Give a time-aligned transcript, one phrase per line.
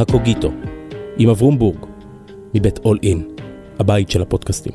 [0.00, 0.52] הקוגיטו,
[1.18, 1.86] עם אברום בורג,
[2.54, 3.28] מבית אול אין,
[3.78, 4.72] הבית של הפודקאסטים.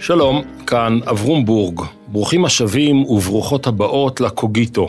[0.00, 1.80] שלום, כאן אברום בורג.
[2.08, 4.88] ברוכים השבים וברוכות הבאות לקוגיטו,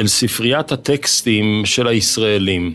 [0.00, 2.74] אל ספריית הטקסטים של הישראלים.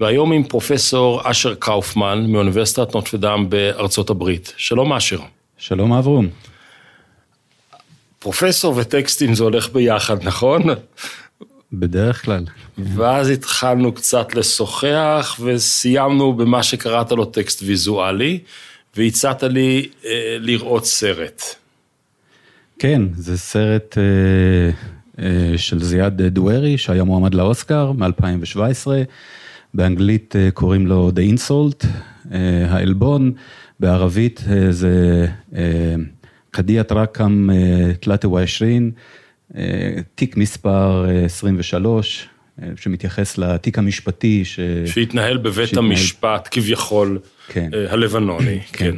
[0.00, 4.52] והיום עם פרופסור אשר קאופמן מאוניברסיטת נוטרדם בארצות הברית.
[4.56, 5.18] שלום אשר.
[5.58, 6.28] שלום אברום.
[8.18, 10.62] פרופסור וטקסטים זה הולך ביחד, נכון?
[11.72, 12.44] בדרך כלל.
[12.78, 18.38] ואז התחלנו קצת לשוחח וסיימנו במה שקראת לו טקסט ויזואלי,
[18.96, 21.42] והצעת לי אה, לראות סרט.
[22.78, 24.70] כן, זה סרט אה,
[25.24, 28.86] אה, של זיאד דוארי שהיה מועמד לאוסקר מ-2017.
[29.74, 31.86] באנגלית אה, קוראים לו The Insult,
[32.32, 33.32] אה, העלבון,
[33.80, 35.26] בערבית אה, זה
[36.50, 37.48] קדיאת רקם
[38.00, 38.90] תלתה ועשרין,
[40.14, 42.28] תיק מספר 23,
[42.76, 44.60] שמתייחס לתיק המשפטי ש...
[44.86, 45.84] שהתנהל בבית שהתנהל...
[45.84, 47.70] המשפט כביכול כן.
[47.88, 48.90] הלבנוני, כן.
[48.90, 48.96] כן.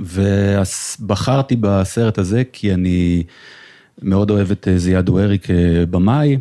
[0.00, 3.22] ובחרתי בסרט הזה כי אני
[4.02, 6.36] מאוד אוהב את זיאד דוארי כבמאי.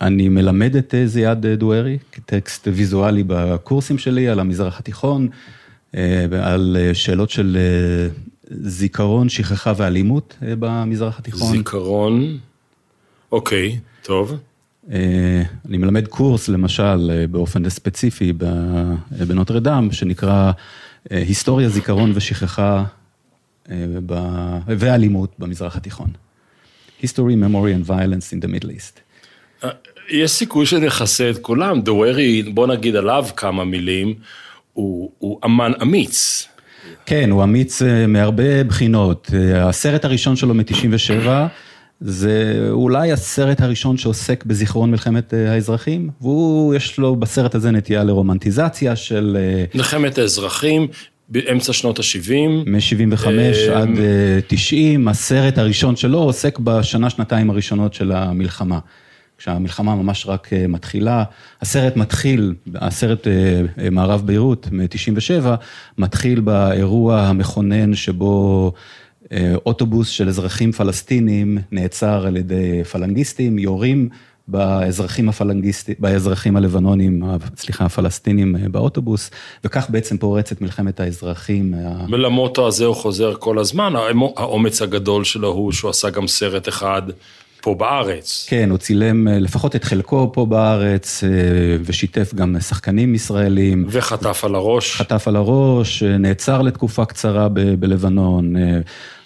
[0.00, 5.28] אני מלמד את אה, זיאד אה, דוארי כטקסט ויזואלי בקורסים שלי על המזרח התיכון,
[5.94, 7.56] אה, על שאלות של
[8.50, 11.56] זיכרון, שכחה ואלימות במזרח התיכון.
[11.56, 12.38] זיכרון,
[13.32, 14.34] אוקיי, טוב.
[14.88, 18.32] אני מלמד קורס, למשל, באופן ספציפי
[19.28, 20.52] בנוטרדם, שנקרא
[21.10, 22.84] היסטוריה, זיכרון ושכחה
[24.66, 26.10] ואלימות במזרח התיכון.
[27.02, 29.00] History, Memory and Violence in the Middle East.
[30.10, 34.14] יש סיכוי שנכסה את כולם, דוורי, בוא נגיד עליו כמה מילים,
[34.72, 36.48] הוא, הוא אמן אמיץ.
[37.06, 39.30] כן, הוא אמיץ אה, מהרבה בחינות.
[39.34, 41.28] אה, הסרט הראשון שלו מ-97,
[42.00, 48.04] זה אולי הסרט הראשון שעוסק בזיכרון מלחמת אה, האזרחים, והוא, יש לו בסרט הזה נטייה
[48.04, 49.36] לרומנטיזציה של...
[49.74, 50.88] מלחמת האזרחים,
[51.28, 52.32] באמצע שנות ה-70.
[52.66, 53.26] מ-75
[53.74, 53.88] עד
[54.46, 58.78] 90, הסרט הראשון שלו עוסק בשנה, שנתיים הראשונות של המלחמה.
[59.38, 61.24] כשהמלחמה ממש רק אה, מתחילה,
[61.62, 63.32] הסרט מתחיל, הסרט אה,
[63.78, 65.46] אה, מערב ביירות מ-97,
[65.98, 68.72] מתחיל באירוע המכונן שבו
[69.66, 74.08] אוטובוס של אזרחים פלסטינים נעצר על ידי פלנגיסטים, יורים
[74.48, 77.22] באזרחים הפלנגיסטים, באזרחים הלבנונים,
[77.56, 79.30] סליחה, הפלסטינים באוטובוס,
[79.64, 81.74] וכך בעצם פורצת מלחמת האזרחים.
[82.10, 83.92] ולמוטו הזה הוא חוזר כל הזמן,
[84.36, 87.02] האומץ הגדול שלו הוא שהוא עשה גם סרט אחד.
[87.66, 88.46] פה בארץ.
[88.48, 91.30] כן, הוא צילם אה, לפחות את חלקו פה בארץ, אה,
[91.84, 93.84] ושיתף גם שחקנים ישראלים.
[93.88, 94.96] וחטף על הראש.
[94.96, 98.54] חטף על הראש, אה, נעצר לתקופה קצרה ב- בלבנון,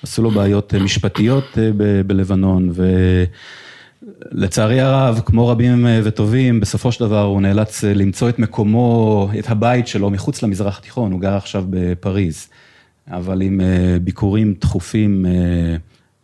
[0.02, 1.44] עשו לו בעיות משפטיות
[1.76, 2.72] ב- בלבנון,
[4.32, 9.86] ולצערי הרב, כמו רבים וטובים, בסופו של דבר הוא נאלץ למצוא את מקומו, את הבית
[9.88, 12.48] שלו מחוץ למזרח התיכון, הוא גר עכשיו בפריז,
[13.10, 13.60] אבל עם
[14.02, 15.26] ביקורים תכופים.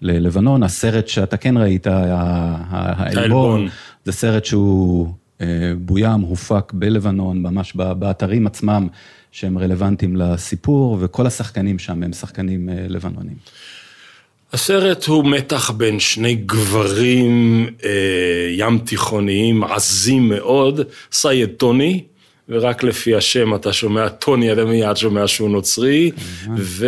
[0.02, 3.68] ללבנון, הסרט שאתה כן ראית, העלבון,
[4.04, 5.46] זה סרט שהוא אה,
[5.78, 8.88] בוים, הופק בלבנון, ממש באתרים עצמם
[9.32, 13.36] שהם רלוונטיים לסיפור, וכל השחקנים שם הם שחקנים אה, לבנונים.
[14.52, 20.80] הסרט הוא מתח בין שני גברים אה, ים תיכוניים עזים מאוד,
[21.12, 22.02] סייד טוני,
[22.48, 26.10] ורק לפי השם אתה שומע טוני, אתה מיד שומע שהוא נוצרי,
[26.56, 26.86] ו...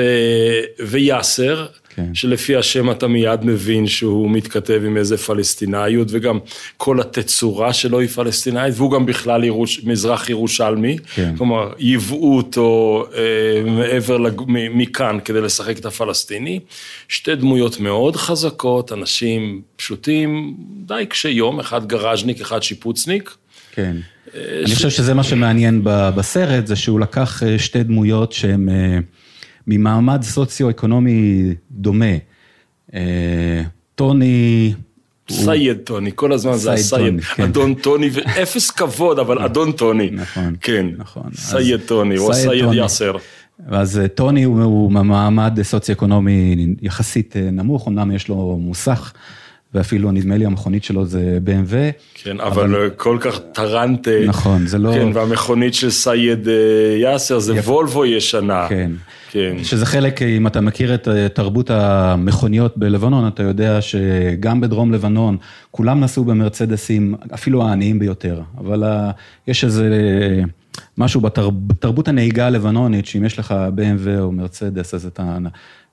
[0.81, 1.67] ויאסר,
[1.99, 2.15] כן.
[2.15, 6.39] שלפי השם אתה מיד מבין שהוא מתכתב עם איזה פלסטינאיות, וגם
[6.77, 11.37] כל התצורה שלו היא פלסטינאית, והוא גם בכלל ירוש, מזרח ירושלמי, כן.
[11.37, 14.43] כלומר, ייבאו אותו אה, מעבר, לג...
[14.49, 16.61] מכאן כדי לשחק את הפלסטיני.
[17.09, 20.55] שתי דמויות מאוד חזקות, אנשים פשוטים,
[20.87, 23.35] די קשי יום, אחד גראז'ניק, אחד שיפוצניק.
[23.73, 23.97] כן.
[24.35, 28.69] אני חושב שזה מה שמעניין בסרט, זה שהוא לקח אה, שתי דמויות שהן...
[28.69, 28.99] אה,
[29.69, 32.15] ממעמד סוציו-אקונומי דומה.
[32.95, 33.63] אה,
[33.95, 34.75] טוני...
[35.31, 37.43] סייד טוני, כל הזמן זה הסייד, כן.
[37.43, 38.11] אדון טוני,
[38.43, 40.11] אפס כבוד, אבל אדון טוני.
[40.11, 41.31] נכון, כן, נכון.
[41.35, 43.13] סייד טוני, או סייד יאסר.
[43.69, 49.13] אז טוני הוא ממעמד סוציו-אקונומי יחסית נמוך, אמנם יש לו מוסך.
[49.75, 51.75] ואפילו נדמה לי המכונית שלו זה BMW.
[52.15, 54.11] כן, אבל, אבל כל כך טרנטה.
[54.27, 54.93] נכון, זה לא...
[54.93, 56.49] כן, והמכונית של סייד
[57.03, 57.69] יאסר זה יפ...
[57.69, 58.67] וולבו ישנה.
[58.69, 58.91] כן.
[59.31, 59.57] כן.
[59.63, 65.37] שזה חלק, אם אתה מכיר את אה, תרבות המכוניות בלבנון, אתה יודע שגם בדרום לבנון,
[65.71, 68.85] כולם נסעו במרצדסים, אפילו העניים ביותר, אבל
[69.47, 69.91] יש איזה
[70.99, 75.39] משהו בתרב, בתרבות הנהיגה הלבנונית, שאם יש לך BMW או מרצדס, אז אתה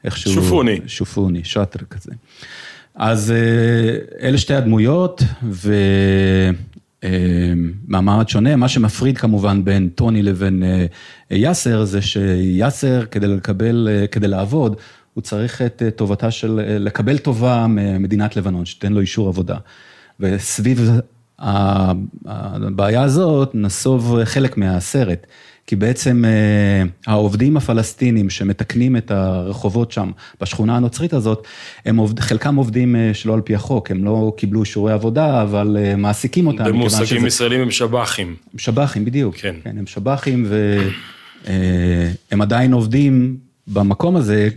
[0.03, 0.33] איכשהו...
[0.33, 0.79] שופוני.
[0.87, 2.11] שופוני, שאטר כזה.
[2.95, 3.37] אז אה,
[4.27, 5.21] אלה שתי הדמויות,
[7.03, 10.85] ומעמד שונה, מה שמפריד כמובן בין טוני לבין אה,
[11.31, 14.75] יאסר, זה שיאסר כדי לקבל, אה, כדי לעבוד,
[15.13, 19.57] הוא צריך את טובתה של, לקבל טובה ממדינת לבנון, שתיתן לו אישור עבודה.
[20.19, 20.89] וסביב
[22.25, 25.27] הבעיה הזאת נסוב חלק מהסרט.
[25.67, 31.47] כי בעצם אה, העובדים הפלסטינים שמתקנים את הרחובות שם, בשכונה הנוצרית הזאת,
[31.85, 35.77] הם עובד, חלקם עובדים אה, שלא על פי החוק, הם לא קיבלו אישורי עבודה, אבל
[35.79, 36.63] אה, מעסיקים אותם.
[36.63, 37.27] במושגים שזה...
[37.27, 38.35] ישראלים הם שב"חים.
[38.57, 39.35] שב"חים, בדיוק.
[39.35, 39.55] כן.
[39.63, 40.45] כן, הם שב"חים
[41.45, 44.49] והם עדיין עובדים במקום הזה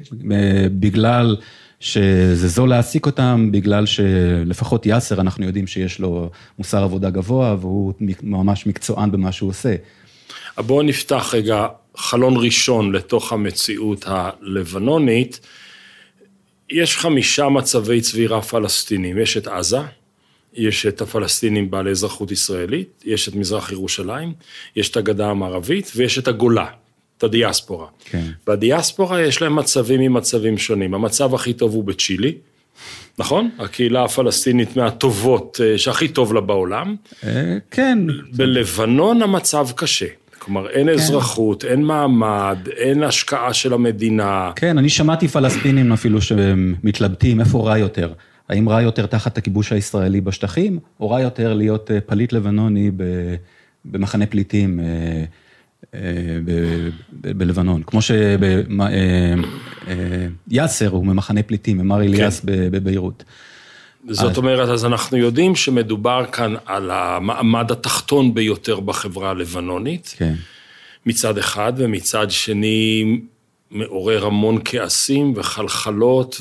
[0.81, 1.37] בגלל...
[1.81, 7.93] שזה זול להעסיק אותם, בגלל שלפחות יאסר, אנחנו יודעים שיש לו מוסר עבודה גבוה, והוא
[8.23, 9.75] ממש מקצוען במה שהוא עושה.
[10.67, 11.67] בואו נפתח רגע
[11.97, 15.41] חלון ראשון לתוך המציאות הלבנונית.
[16.71, 19.81] יש חמישה מצבי צבירה פלסטינים, יש את עזה,
[20.55, 24.33] יש את הפלסטינים בעלי אזרחות ישראלית, יש את מזרח ירושלים,
[24.77, 26.67] יש את הגדה המערבית ויש את הגולה,
[27.19, 27.87] את הדיאספורה.
[28.05, 28.25] כן.
[28.47, 32.35] בדיאספורה יש להם מצבים ממצבים שונים, המצב הכי טוב הוא בצ'ילי,
[33.19, 33.51] נכון?
[33.59, 36.97] הקהילה הפלסטינית מהטובות, אה, שהכי טוב לה בעולם.
[37.25, 37.99] אה, כן.
[38.33, 40.07] בלבנון המצב קשה.
[40.49, 40.93] כלומר, אין כן.
[40.93, 44.51] אזרחות, אין מעמד, אין השקעה של המדינה.
[44.57, 48.13] כן, אני שמעתי פלסטינים אפילו שמתלבטים איפה רע יותר.
[48.49, 52.91] האם רע יותר תחת הכיבוש הישראלי בשטחים, או רע יותר להיות אה, פליט לבנוני
[53.85, 55.25] במחנה פליטים אה,
[55.95, 56.01] אה,
[57.13, 57.83] בלבנון.
[57.83, 58.01] כמו
[60.51, 62.47] שיאסר הוא ממחנה פליטים, ממר אליאס כן.
[62.47, 63.25] בביירות.
[64.07, 70.35] זאת אומרת, אז אנחנו יודעים שמדובר כאן על המעמד התחתון ביותר בחברה הלבנונית, כן.
[71.07, 73.05] מצד אחד, ומצד שני
[73.71, 76.41] מעורר המון כעסים וחלחלות,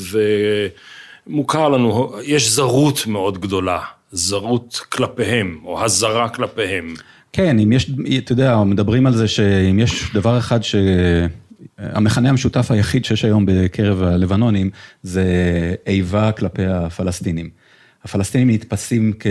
[1.28, 3.80] ומוכר לנו, יש זרות מאוד גדולה,
[4.12, 6.94] זרות כלפיהם, או הזרה כלפיהם.
[7.34, 10.76] כן, אם יש, אתה יודע, מדברים על זה שאם יש דבר אחד ש...
[11.78, 14.70] המכנה המשותף היחיד שיש היום בקרב הלבנונים
[15.04, 15.26] זה
[15.88, 17.50] איבה כלפי הפלסטינים.
[18.04, 19.28] הפלסטינים נתפסים כ...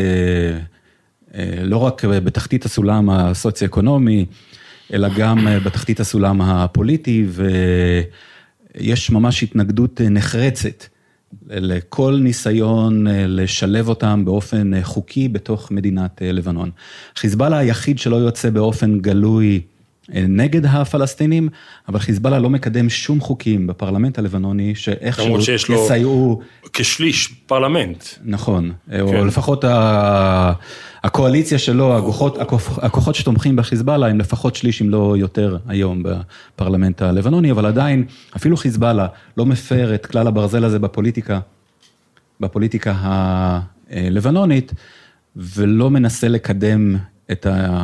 [1.35, 4.27] אה, לא רק בתחתית הסולם הסוציו-אקונומי,
[4.93, 7.27] אלא גם בתחתית הסולם הפוליטי,
[8.75, 10.85] ויש ממש התנגדות נחרצת
[11.51, 16.71] לכל ניסיון לשלב אותם באופן חוקי בתוך מדינת לבנון.
[17.17, 19.61] חיזבאללה היחיד שלא יוצא באופן גלוי
[20.09, 21.49] נגד הפלסטינים,
[21.89, 25.39] אבל חיזבאללה לא מקדם שום חוקים בפרלמנט הלבנוני שאיכשהו
[25.75, 26.41] יסייעו.
[26.73, 28.05] כשליש פרלמנט.
[28.25, 29.01] נכון, כן.
[29.01, 29.65] או לפחות
[31.03, 32.39] הקואליציה שלו, הכוחות,
[32.83, 38.05] הכוחות שתומכים בחיזבאללה הם לפחות שליש אם לא יותר היום בפרלמנט הלבנוני, אבל עדיין
[38.37, 39.07] אפילו חיזבאללה
[39.37, 41.41] לא מפר את כלל הברזל הזה בפוליטיקה,
[42.41, 42.95] בפוליטיקה
[43.91, 44.73] הלבנונית,
[45.37, 46.97] ולא מנסה לקדם
[47.33, 47.83] את, ה,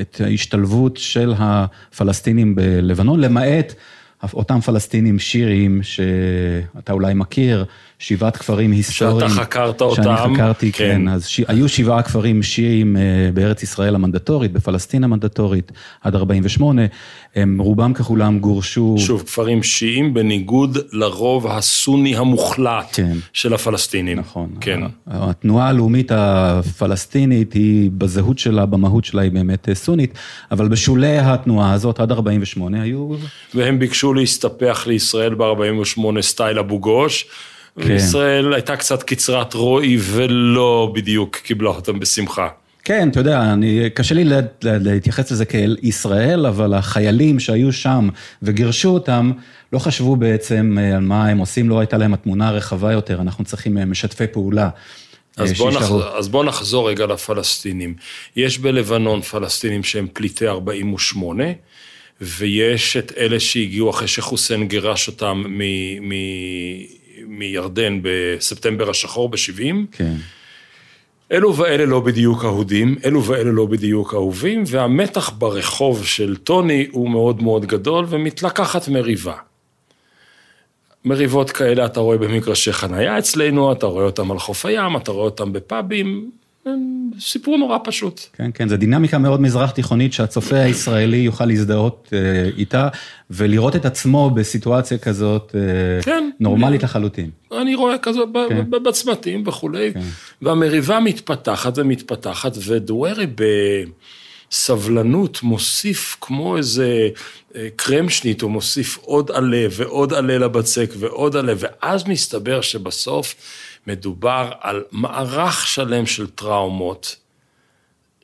[0.00, 3.74] את ההשתלבות של הפלסטינים בלבנון, למעט
[4.34, 7.64] אותם פלסטינים שיריים שאתה אולי מכיר,
[7.98, 9.28] שבעת כפרים היסטוריים.
[9.28, 10.02] שאתה חקרת אותם.
[10.02, 10.84] שאני חקרתי, כן.
[10.84, 11.08] כן.
[11.08, 11.40] אז ש...
[11.48, 13.02] היו שבעה כפרים שיעיים אה,
[13.34, 15.72] בארץ ישראל המנדטורית, בפלסטין המנדטורית,
[16.02, 16.82] עד 48.
[17.34, 18.94] הם רובם ככולם גורשו.
[18.98, 23.16] שוב, כפרים שיעים בניגוד לרוב הסוני המוחלט כן.
[23.32, 24.18] של הפלסטינים.
[24.18, 24.48] נכון.
[24.60, 24.80] כן.
[25.06, 30.18] התנועה הלאומית הפלסטינית היא בזהות שלה, במהות שלה היא באמת אה, סונית,
[30.50, 33.14] אבל בשולי התנועה הזאת עד 48 היו...
[33.54, 37.26] והם ביקשו להסתפח לישראל ב-48 סטייל אבו גוש.
[37.80, 37.92] כן.
[37.92, 42.48] וישראל הייתה קצת קצרת רואי ולא בדיוק קיבלה אותם בשמחה.
[42.84, 47.72] כן, אתה יודע, אני, קשה לי לה, לה, להתייחס לזה כאל ישראל, אבל החיילים שהיו
[47.72, 48.08] שם
[48.42, 49.32] וגירשו אותם,
[49.72, 53.44] לא חשבו בעצם אה, על מה הם עושים, לא הייתה להם התמונה הרחבה יותר, אנחנו
[53.44, 54.68] צריכים אה, משתפי פעולה.
[55.36, 55.90] אז בוא, נח...
[56.18, 57.94] אז בוא נחזור רגע לפלסטינים.
[58.36, 61.44] יש בלבנון פלסטינים שהם פליטי 48,
[62.20, 65.62] ויש את אלה שהגיעו אחרי שחוסיין גירש אותם מ...
[66.08, 66.12] מ...
[67.26, 69.74] מירדן בספטמבר השחור ב-70.
[69.92, 70.14] כן.
[71.32, 77.10] אלו ואלה לא בדיוק אהודים, אלו ואלה לא בדיוק אהובים, והמתח ברחוב של טוני הוא
[77.10, 79.34] מאוד מאוד גדול ומתלקחת מריבה.
[81.04, 85.24] מריבות כאלה אתה רואה במגרשי חנייה אצלנו, אתה רואה אותם על חוף הים, אתה רואה
[85.24, 86.30] אותם בפאבים,
[87.20, 88.20] סיפור נורא פשוט.
[88.32, 92.88] כן, כן, זו דינמיקה מאוד מזרח תיכונית שהצופה הישראלי יוכל להזדהות אה, איתה
[93.30, 97.30] ולראות את עצמו בסיטואציה כזאת אה, כן, נורמלית אני, לחלוטין.
[97.52, 98.70] אני רואה כזאת כן.
[98.70, 100.00] בצמתים וכולי, כן.
[100.42, 103.26] והמריבה מתפתחת ומתפתחת, ודוארי
[104.50, 107.08] סבלנות מוסיף כמו איזה
[107.56, 113.34] אה, קרמשנית, הוא מוסיף עוד עלה ועוד עלה לבצק ועוד עלה, ואז מסתבר שבסוף
[113.86, 117.16] מדובר על מערך שלם של טראומות,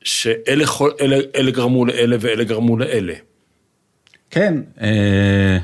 [0.02, 0.64] שאלה
[1.00, 3.14] אלה, אלה גרמו לאלה ואלה גרמו לאלה.
[4.30, 5.58] כן, אה,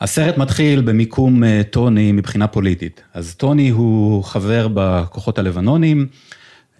[0.00, 3.02] הסרט מתחיל במיקום אה, טוני מבחינה פוליטית.
[3.14, 6.06] אז טוני הוא חבר בכוחות הלבנונים,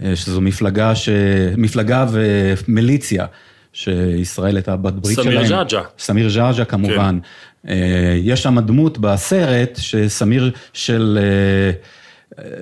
[0.04, 1.08] אה, שזו מפלגה, ש...
[1.56, 3.26] מפלגה ומיליציה,
[3.72, 5.46] שישראל הייתה בת ברית סמיר שלהם.
[5.46, 5.82] סמיר ג'עג'ע.
[5.98, 7.18] סמיר ג'עג'ע כמובן.
[7.66, 7.72] כן.
[8.22, 11.18] יש שם דמות בסרט, שסמיר של...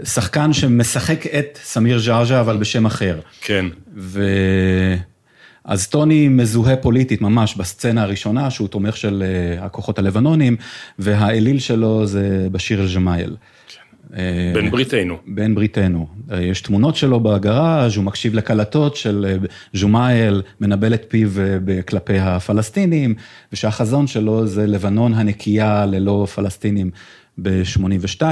[0.04, 3.20] שחקן שמשחק את סמיר ג'עג'ע, אבל בשם אחר.
[3.40, 3.66] כן.
[3.96, 4.22] ו...
[5.64, 10.56] אז טוני מזוהה פוליטית ממש בסצנה הראשונה, שהוא תומך של אה, הכוחות הלבנונים,
[10.98, 13.36] והאליל שלו זה בשיר אל-ג'מאייל.
[13.68, 14.20] כן.
[14.54, 15.16] בן בריתנו.
[15.26, 16.06] בן בריתנו.
[16.32, 19.36] אה, יש תמונות שלו בגראז', הוא מקשיב לקלטות של
[19.76, 21.30] ג'ומאייל, מנבל את פיו
[21.88, 23.14] כלפי הפלסטינים,
[23.52, 26.90] ושהחזון שלו זה לבנון הנקייה ללא פלסטינים
[27.38, 28.22] ב-82.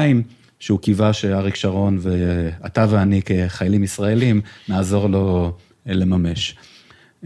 [0.62, 6.56] שהוא קיווה שאריק שרון ואתה ואני כחיילים ישראלים נעזור לו לממש.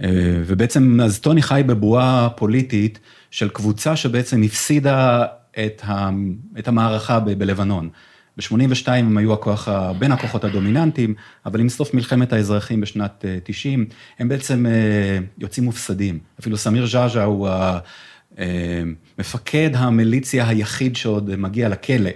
[0.02, 0.08] אה,
[0.46, 2.98] ובעצם אז טוני חי בבועה פוליטית
[3.30, 6.10] של קבוצה שבעצם הפסידה את, ה,
[6.58, 7.88] את המערכה ב, בלבנון.
[8.36, 11.14] ב-82 הם היו הכוח, בין הכוחות הדומיננטיים,
[11.46, 16.18] אבל עם סוף מלחמת האזרחים בשנת 90, אה, הם בעצם אה, יוצאים מופסדים.
[16.40, 17.48] אפילו סמיר ז'אז'ה הוא
[19.18, 22.10] מפקד המיליציה היחיד שעוד מגיע לכלא.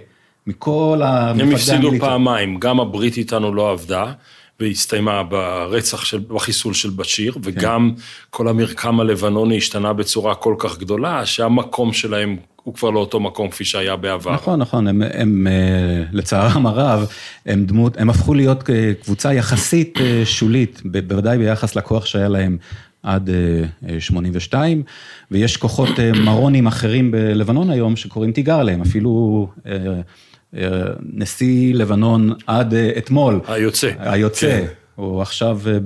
[0.47, 1.75] מכל המפקדי המיליציה.
[1.75, 4.11] הם הפסידו פעמיים, גם הברית איתנו לא עבדה,
[4.59, 7.39] והסתיימה ברצח של, בחיסול של בשיר, כן.
[7.43, 7.91] וגם
[8.29, 13.49] כל המרקם הלבנוני השתנה בצורה כל כך גדולה, שהמקום שלהם הוא כבר לא אותו מקום
[13.49, 14.33] כפי שהיה בעבר.
[14.33, 17.07] נכון, נכון, הם, הם אה, לצערם הרב,
[17.45, 18.63] הם דמות, הם הפכו להיות
[19.03, 22.57] קבוצה יחסית אה, שולית, בוודאי ביחס לכוח שהיה להם
[23.03, 23.29] עד
[23.99, 24.83] 82, אה,
[25.31, 25.89] ויש כוחות
[26.25, 29.47] מרונים אחרים בלבנון היום שקוראים תיגר עליהם, אפילו
[31.13, 33.39] נשיא לבנון עד אה, אתמול.
[33.47, 33.91] היוצא.
[33.99, 34.65] היוצא, כן.
[34.95, 35.77] הוא עכשיו אה,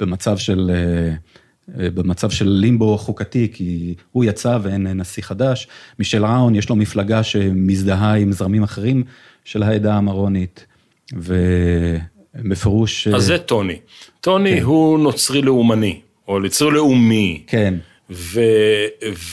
[0.00, 5.68] במצב של, אה, במצב של לימבו חוקתי, כי הוא יצא ואין נשיא חדש.
[5.98, 9.04] מישל ראון, יש לו מפלגה שמזדהה עם זרמים אחרים
[9.44, 10.66] של העדה המרונית,
[11.12, 13.08] ובפירוש...
[13.08, 13.78] אז זה טוני.
[14.20, 14.62] טוני כן.
[14.62, 17.42] הוא נוצרי לאומני, או נוצרי לאומי.
[17.46, 17.74] כן.
[18.10, 18.40] ו...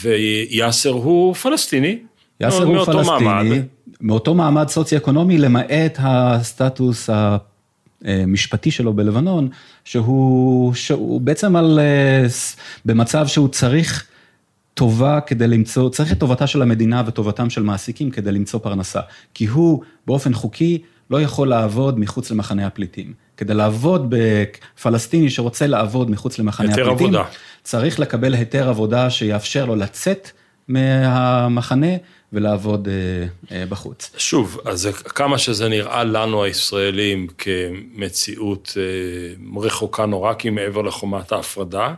[0.02, 1.98] ויאסר הוא פלסטיני.
[2.40, 3.24] יאסר הוא פלסטיני.
[3.24, 3.62] מעמד.
[4.04, 7.10] מאותו מעמד סוציו-אקונומי, למעט הסטטוס
[8.04, 9.48] המשפטי שלו בלבנון,
[9.84, 11.80] שהוא, שהוא בעצם על,
[12.84, 14.06] במצב שהוא צריך
[14.74, 19.00] טובה כדי למצוא, צריך את טובתה של המדינה וטובתם של מעסיקים כדי למצוא פרנסה.
[19.34, 23.12] כי הוא באופן חוקי לא יכול לעבוד מחוץ למחנה הפליטים.
[23.36, 27.24] כדי לעבוד בפלסטיני שרוצה לעבוד מחוץ למחנה הפליטים, עבודה.
[27.62, 30.30] צריך לקבל היתר עבודה שיאפשר לו לצאת
[30.68, 31.96] מהמחנה
[32.34, 34.10] ולעבוד אה, אה, בחוץ.
[34.16, 41.94] שוב, אז כמה שזה נראה לנו הישראלים כמציאות אה, רחוקה נורא, כי מעבר לחומת ההפרדה,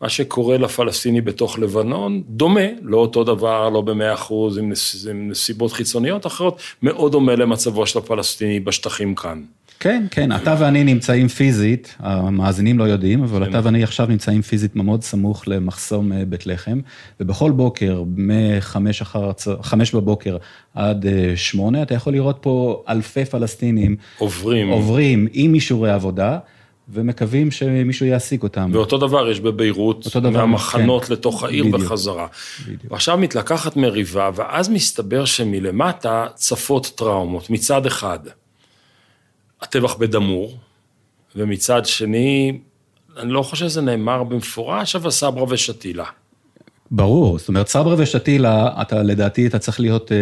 [0.00, 4.72] מה שקורה לפלסטיני בתוך לבנון דומה, לא אותו דבר, לא במאה אחוז, עם
[5.14, 9.42] נסיבות חיצוניות אחרות, מאוד דומה למצבו של הפלסטיני בשטחים כאן.
[9.80, 13.50] כן, כן, אתה ואני נמצאים פיזית, המאזינים לא יודעים, אבל כן.
[13.50, 16.80] אתה ואני עכשיו נמצאים פיזית מאוד סמוך למחסום אה, בית לחם,
[17.20, 19.30] ובכל בוקר, מחמש אחר,
[19.62, 20.36] חמש בבוקר
[20.74, 23.96] עד אה, שמונה, אתה יכול לראות פה אלפי פלסטינים.
[24.18, 24.68] עוברים.
[24.68, 26.38] עוברים עם אישורי עבודה.
[26.88, 28.70] ומקווים שמישהו יעסיק אותם.
[28.72, 31.12] ואותו דבר יש בביירות, מהמחנות כן.
[31.12, 32.26] לתוך העיר בדיוק, בחזרה.
[32.66, 32.92] בדיוק.
[32.92, 38.18] ועכשיו מתלקחת מריבה, ואז מסתבר שמלמטה צפות טראומות, מצד אחד.
[39.62, 40.56] הטבח בדמור,
[41.36, 42.58] ומצד שני,
[43.18, 46.04] אני לא חושב שזה נאמר במפורש, אבל סברה ושתילה.
[46.90, 50.16] ברור, זאת אומרת, סברה ושתילה, אתה לדעתי, אתה צריך להיות אה,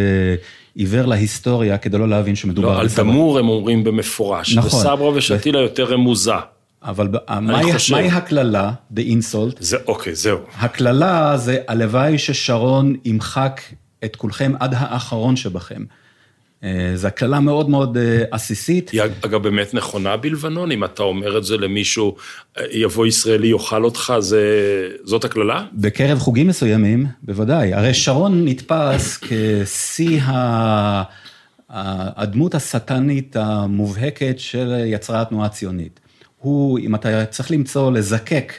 [0.74, 3.04] עיוור להיסטוריה כדי לא להבין שמדובר לא, על סברה.
[3.04, 4.80] על דמור הם אומרים במפורש, נכון.
[4.80, 5.62] וסברה ושתילה ו...
[5.62, 6.32] יותר רמוזה.
[6.82, 7.08] אבל
[7.40, 7.94] מהי חושב...
[7.94, 9.56] הקללה, the insult?
[9.58, 10.38] זה, אוקיי, זהו.
[10.56, 13.60] הקללה זה, הלוואי ששרון ימחק
[14.04, 15.82] את כולכם עד האחרון שבכם.
[16.64, 18.90] אה, זו הקללה מאוד מאוד אה, עסיסית.
[18.90, 22.16] היא אגב באמת נכונה בלבנון, אם אתה אומר את זה למישהו,
[22.58, 24.40] אה, יבוא ישראלי יאכל אותך, זה,
[25.04, 25.64] זאת הקללה?
[25.72, 27.74] בקרב חוגים מסוימים, בוודאי.
[27.74, 30.20] הרי שרון נתפס כשיא
[31.68, 36.00] הדמות השטנית המובהקת של יצרה התנועה הציונית.
[36.38, 38.52] הוא, אם אתה צריך למצוא, לזקק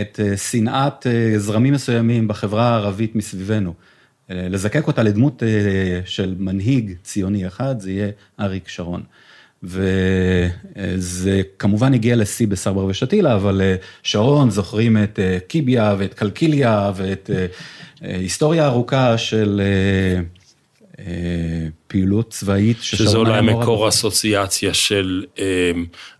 [0.00, 1.06] את שנאת
[1.36, 3.74] זרמים מסוימים בחברה הערבית מסביבנו.
[4.30, 5.48] לזקק אותה לדמות אה,
[6.04, 8.08] של מנהיג ציוני אחד, זה יהיה
[8.40, 9.02] אריק שרון.
[9.62, 13.62] וזה כמובן הגיע לשיא בסברא ושתילה, אבל
[14.02, 17.30] שרון זוכרים את קיביה ואת קלקיליה ואת
[18.00, 19.60] היסטוריה ארוכה של
[21.86, 25.24] פעילות צבאית שזה אולי מקור אסוציאציה של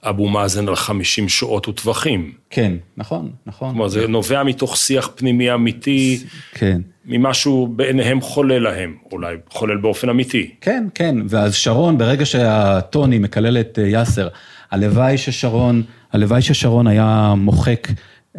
[0.02, 2.32] אבו מאזן על 50 שעות וטווחים.
[2.50, 3.70] כן, נכון, נכון.
[3.70, 6.18] כלומר, זה נובע מתוך שיח פנימי אמיתי.
[6.52, 6.80] כן.
[7.04, 10.50] ממשהו בעיניהם חולל להם, אולי חולל באופן אמיתי.
[10.60, 14.28] כן, כן, ואז שרון, ברגע שהטוני מקלל את יאסר,
[14.70, 17.88] הלוואי ששרון, הלוואי ששרון היה מוחק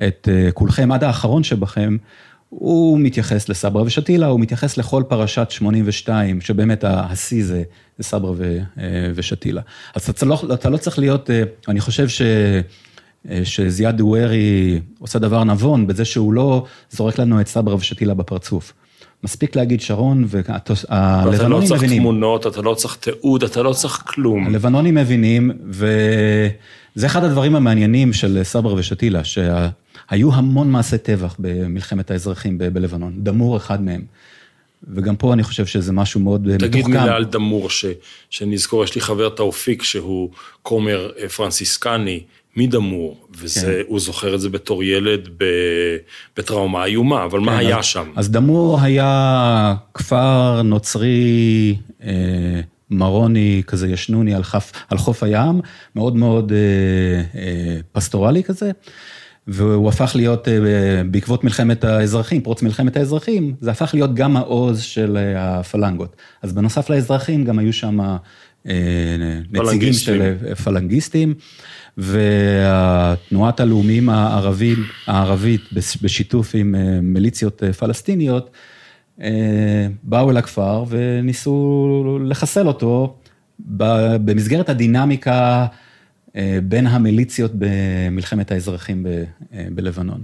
[0.07, 1.97] את כולכם עד האחרון שבכם,
[2.59, 7.63] הוא מתייחס לסברה ושתילה, הוא מתייחס לכל פרשת 82, שבאמת השיא זה,
[7.97, 8.59] זה סברה ו,
[9.15, 9.61] ושתילה.
[9.95, 11.29] אז אתה לא, אתה לא צריך להיות,
[11.67, 12.21] אני חושב ש...
[13.43, 18.73] שזיאד דווירי עושה דבר נבון בזה שהוא לא זורק לנו את סברה ושתילה בפרצוף.
[19.23, 21.35] מספיק להגיד שרון והלבנונים מבינים.
[21.35, 22.01] אתה לא צריך מבינים.
[22.01, 24.47] תמונות, אתה לא צריך תיעוד, אתה לא צריך כלום.
[24.47, 29.21] הלבנונים מבינים, וזה אחד הדברים המעניינים של סברה ושתילה,
[30.09, 34.01] שהיו המון מעשי טבח במלחמת האזרחים בלבנון, דמור אחד מהם.
[34.87, 36.67] וגם פה אני חושב שזה משהו מאוד מתוחכם.
[36.67, 37.85] תגיד מילה על דמור, ש,
[38.29, 40.29] שנזכור, יש לי חבר תאופיק שהוא
[40.61, 42.23] כומר פרנסיסקני,
[42.55, 43.49] מדמור, והוא
[43.89, 43.97] כן.
[43.97, 45.29] זוכר את זה בתור ילד
[46.37, 48.11] בטראומה איומה, אבל כן, מה היה שם?
[48.15, 55.61] אז דמור היה כפר נוצרי אה, מרוני כזה ישנוני על, חף, על חוף הים,
[55.95, 58.71] מאוד מאוד אה, אה, פסטורלי כזה.
[59.47, 60.47] והוא הפך להיות,
[61.11, 66.15] בעקבות מלחמת האזרחים, פרוץ מלחמת האזרחים, זה הפך להיות גם העוז של הפלנגות.
[66.41, 67.99] אז בנוסף לאזרחים גם היו שם
[69.51, 71.33] נציגים של פלנגיסטים.
[71.97, 75.61] ותנועת הלאומיים הערבים, הערבית
[76.01, 78.49] בשיתוף עם אה, מיליציות אה, פלסטיניות,
[79.21, 83.15] אה, באו אל הכפר וניסו לחסל אותו
[83.59, 85.65] במסגרת הדינמיקה
[86.63, 89.05] בין המיליציות במלחמת האזרחים
[89.71, 90.23] בלבנון.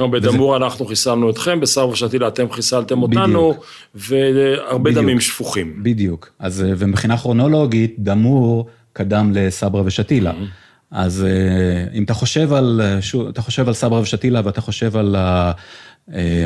[0.00, 0.64] לא, בדמור וזה...
[0.64, 3.66] אנחנו חיסלנו אתכם, בשר ושתילה אתם חיסלתם אותנו, בדיוק.
[3.94, 5.04] והרבה בדיוק.
[5.04, 5.82] דמים שפוכים.
[5.82, 10.30] בדיוק, אז ומבחינה כרונולוגית, דמור קדם לסברה ושתילה.
[10.30, 10.66] Mm-hmm.
[10.90, 12.80] אז אה, אם אתה חושב על,
[13.28, 15.52] אתה חושב על סברה ושתילה ואתה חושב על אה,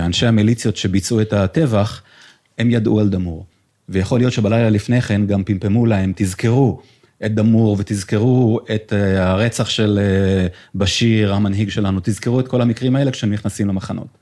[0.06, 2.02] אנשי המיליציות שביצעו את הטבח,
[2.58, 3.46] הם ידעו על דמור.
[3.88, 6.82] ויכול להיות שבלילה לפני כן גם פמפמו להם, תזכרו
[7.24, 10.00] את דמור ותזכרו את אה, הרצח של
[10.74, 14.18] בשיר, המנהיג שלנו, תזכרו את כל המקרים האלה כשהם נכנסים למחנות.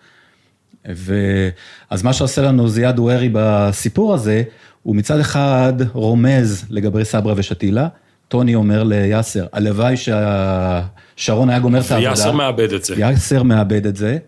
[0.85, 4.43] ואז מה שעושה לנו זיאד וורי בסיפור הזה,
[4.83, 7.89] הוא מצד אחד רומז לגבי סברה ושתילה,
[8.29, 12.09] טוני אומר ליאסר, הלוואי ששרון היה גומר את העבודה.
[12.09, 12.95] ויאסר מאבד את זה.
[12.99, 14.19] יאסר מאבד את זה,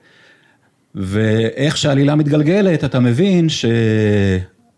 [0.94, 3.48] ואיך שהעלילה מתגלגלת, אתה מבין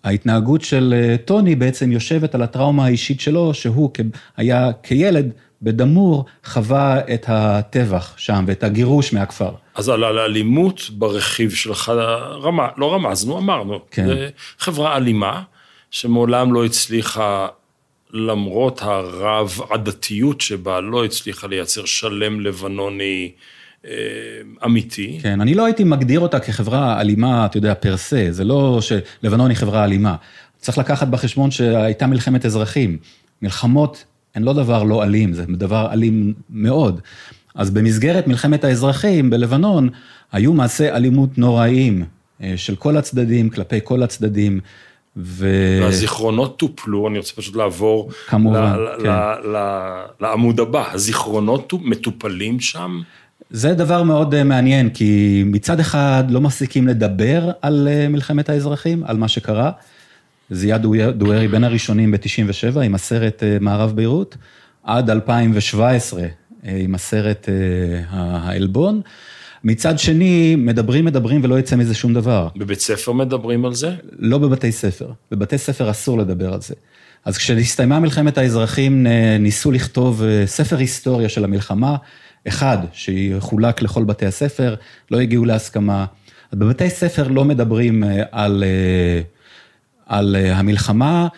[0.05, 3.91] שההתנהגות של אה, טוני בעצם יושבת על הטראומה האישית שלו, שהוא
[4.37, 9.51] היה כילד בדמור, חווה את הטבח שם ואת הגירוש מהכפר.
[9.75, 11.93] אז על האלימות ברכיב שלך,
[12.43, 13.81] רמה, לא רמזנו, אמרנו.
[13.91, 14.07] כן.
[14.59, 15.43] חברה אלימה,
[15.91, 17.47] שמעולם לא הצליחה
[18.13, 23.33] למרות הרב עדתיות שבה לא הצליחה לייצר שלם לבנוני
[24.65, 25.19] אמיתי.
[25.23, 29.51] כן, אני לא הייתי מגדיר אותה כחברה אלימה, אתה יודע, פר סה, זה לא שלבנון
[29.51, 30.15] היא חברה אלימה.
[30.59, 32.97] צריך לקחת בחשבון שהייתה מלחמת אזרחים.
[33.43, 37.01] מלחמות הן לא דבר לא אלים, זה דבר אלים מאוד.
[37.55, 39.89] אז במסגרת מלחמת האזרחים בלבנון,
[40.33, 42.05] היו מעשי אלימות נוראיים
[42.43, 44.61] אה, של כל הצדדים, כלפי כל הצדדים.
[45.17, 45.49] ו...
[45.83, 49.09] והזיכרונות טופלו, אני רוצה פשוט לעבור כמובן, ל- כן.
[49.09, 53.01] ל- ל- לעמוד הבא, הזיכרונות מטופלים שם?
[53.53, 59.05] זה דבר מאוד אה, מעניין, כי מצד אחד לא מפסיקים לדבר על אה, מלחמת האזרחים,
[59.05, 59.71] על מה שקרה.
[60.51, 60.87] זיאד
[61.17, 64.37] דוארי בין הראשונים ב-97 עם הסרט אה, מערב ביירות,
[64.85, 66.23] עד 2017
[66.65, 67.49] עם הסרט
[68.11, 69.01] העלבון.
[69.65, 72.49] מצד שני, מדברים, מדברים ולא יצא מזה שום דבר.
[72.57, 73.95] בבית ספר מדברים על זה?
[74.19, 75.11] לא בבתי ספר.
[75.31, 76.75] בבתי ספר אסור לדבר על זה.
[77.25, 79.07] אז כשהסתיימה מלחמת האזרחים,
[79.41, 81.97] ניסו לכתוב ספר היסטוריה של המלחמה,
[82.49, 84.75] אחד, שיחולק לכל בתי הספר,
[85.11, 86.05] לא הגיעו להסכמה.
[86.53, 89.23] בבתי ספר לא מדברים אה, על, אה,
[90.07, 91.29] על המלחמה,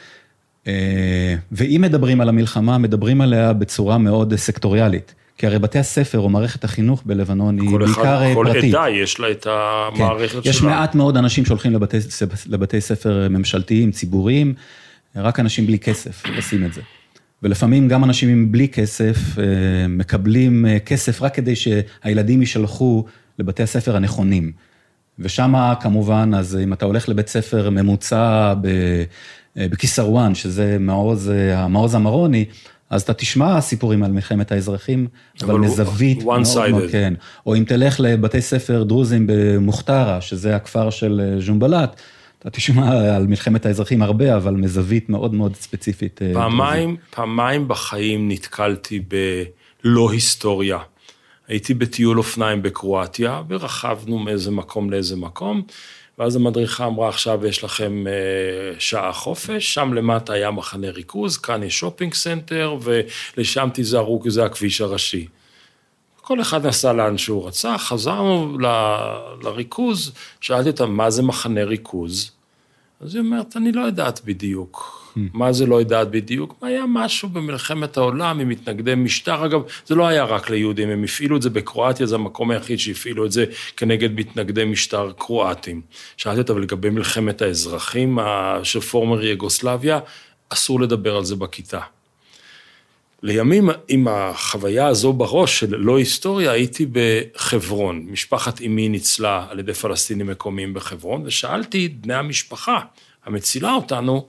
[1.52, 5.14] ואם מדברים על המלחמה, מדברים עליה בצורה מאוד סקטוריאלית.
[5.38, 8.74] כי הרי בתי הספר או מערכת החינוך בלבנון היא בעיקר אחד, כל פרטית.
[8.74, 10.42] כל עדה יש לה את המערכת כן.
[10.42, 10.50] שלה.
[10.50, 11.96] יש מעט מאוד אנשים שהולכים לבתי,
[12.46, 14.54] לבתי ספר ממשלתיים, ציבוריים,
[15.16, 16.80] רק אנשים בלי כסף עושים את זה.
[17.44, 19.44] ולפעמים גם אנשים עם בלי כסף אה,
[19.88, 23.04] מקבלים אה, כסף רק כדי שהילדים יישלחו
[23.38, 24.52] לבתי הספר הנכונים.
[25.18, 28.54] ושם כמובן, אז אם אתה הולך לבית ספר ממוצע
[29.57, 32.44] אה, בכיסרואן, שזה מעוז, המעוז המרוני,
[32.90, 35.07] אז אתה תשמע סיפורים על מלחמת האזרחים,
[35.42, 36.70] אבל, אבל מזווית one sided.
[36.70, 37.14] מאוד, כן.
[37.46, 42.00] או אם תלך לבתי ספר דרוזים במוכתרה, שזה הכפר של אה, ז'ומבלט,
[42.46, 46.22] אתה תשמע על מלחמת האזרחים הרבה, אבל מזווית מאוד מאוד ספציפית.
[46.22, 46.96] אה, פעמיים.
[47.11, 49.00] פעמיים בחיים נתקלתי
[49.85, 50.78] בלא היסטוריה.
[51.48, 55.62] הייתי בטיול אופניים בקרואטיה, ורכבנו מאיזה מקום לאיזה מקום,
[56.18, 58.12] ואז המדריכה אמרה, עכשיו יש לכם אה,
[58.78, 64.44] שעה חופש, שם למטה היה מחנה ריכוז, כאן יש shopping center, ולשם תיזהרו כי זה
[64.44, 65.26] הכביש הראשי.
[66.26, 68.66] כל אחד נסע לאן שהוא רצה, חזרנו ל,
[69.42, 72.30] לריכוז, שאלתי אותם, מה זה מחנה ריכוז?
[73.00, 75.04] אז היא אומרת, אני לא יודעת בדיוק.
[75.16, 76.54] מה זה לא יודעת בדיוק?
[76.62, 79.46] היה משהו במלחמת העולם עם מתנגדי משטר.
[79.46, 83.26] אגב, זה לא היה רק ליהודים, הם הפעילו את זה בקרואטיה, זה המקום היחיד שהפעילו
[83.26, 83.44] את זה
[83.76, 85.80] כנגד מתנגדי משטר קרואטים.
[86.16, 88.18] שאלתי אותה, לגבי מלחמת האזרחים
[88.62, 89.98] של פורמר יוגוסלביה,
[90.48, 91.80] אסור לדבר על זה בכיתה.
[93.24, 98.06] לימים, עם החוויה הזו בראש של לא היסטוריה, הייתי בחברון.
[98.10, 102.80] משפחת אמי ניצלה על ידי פלסטינים מקומיים בחברון, ושאלתי את בני המשפחה
[103.24, 104.26] המצילה אותנו,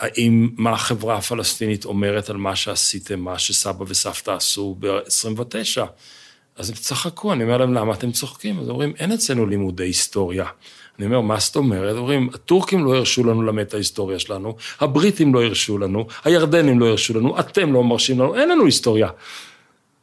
[0.00, 5.82] האם, מה החברה הפלסטינית אומרת על מה שעשיתם, מה שסבא וסבתא עשו ב-29?
[6.56, 8.60] אז הם צחקו, אני אומר להם, למה אתם צוחקים?
[8.60, 10.46] אז אומרים, אין אצלנו לימודי היסטוריה.
[11.00, 11.96] אני אומר, מה זאת אומרת?
[11.96, 16.86] אומרים, הטורקים לא הרשו לנו ללמד את ההיסטוריה שלנו, הבריטים לא הרשו לנו, הירדנים לא
[16.86, 19.08] הרשו לנו, אתם לא מרשים לנו, אין לנו היסטוריה.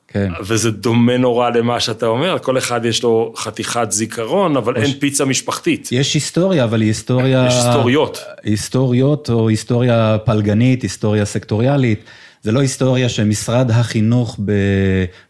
[0.08, 0.32] כן.
[0.44, 4.84] וזה דומה נורא למה שאתה אומר, כל אחד יש לו חתיכת זיכרון, אבל יש...
[4.84, 5.90] אין פיצה משפחתית.
[5.92, 7.46] יש היסטוריה, אבל היא היסטוריה...
[7.48, 8.20] יש היסטוריות.
[8.44, 12.00] היסטוריות, או היסטוריה פלגנית, היסטוריה סקטוריאלית.
[12.42, 14.40] זה לא היסטוריה שמשרד החינוך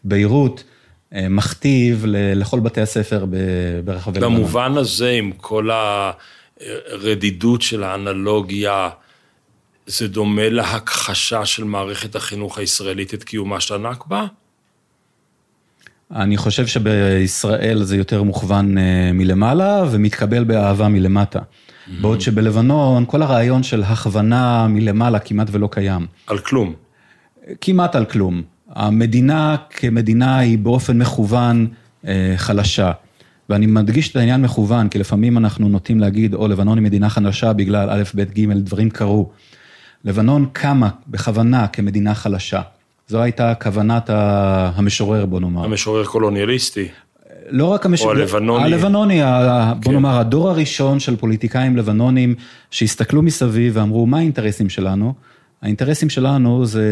[0.04, 0.64] בביירות
[1.12, 3.24] מכתיב לכל בתי הספר
[3.84, 4.20] ברחבי...
[4.20, 5.70] במובן הזה, עם כל
[6.60, 8.88] הרדידות של האנלוגיה,
[9.86, 14.26] זה דומה להכחשה של מערכת החינוך הישראלית את קיומה של הנכבה?
[16.16, 21.38] אני חושב שבישראל זה יותר מוכוון אה, מלמעלה ומתקבל באהבה מלמטה.
[21.38, 21.90] Mm-hmm.
[22.00, 26.06] בעוד שבלבנון כל הרעיון של הכוונה מלמעלה כמעט ולא קיים.
[26.26, 26.74] על כלום.
[27.60, 28.42] כמעט על כלום.
[28.74, 31.66] המדינה כמדינה היא באופן מכוון
[32.06, 32.92] אה, חלשה.
[33.48, 37.52] ואני מדגיש את העניין מכוון, כי לפעמים אנחנו נוטים להגיד, או לבנון היא מדינה חלשה
[37.52, 39.30] בגלל א', ב', ג', דברים קרו.
[40.04, 42.60] לבנון קמה בכוונה כמדינה חלשה.
[43.08, 45.64] זו הייתה כוונת המשורר, בוא נאמר.
[45.64, 46.88] המשורר קולוניאליסטי.
[47.50, 48.64] לא רק המשורר, או הלבנוני.
[48.64, 49.20] הלבנוני,
[49.74, 49.92] בוא כן.
[49.92, 52.34] נאמר, הדור הראשון של פוליטיקאים לבנונים
[52.70, 55.14] שהסתכלו מסביב ואמרו, מה האינטרסים שלנו?
[55.62, 56.84] האינטרסים שלנו זה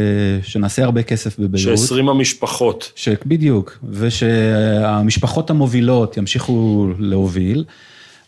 [0.42, 1.78] שנעשה הרבה כסף בביירות.
[1.78, 2.92] ש-20 המשפחות.
[2.96, 3.08] ש...
[3.26, 7.64] בדיוק, ושהמשפחות המובילות ימשיכו להוביל,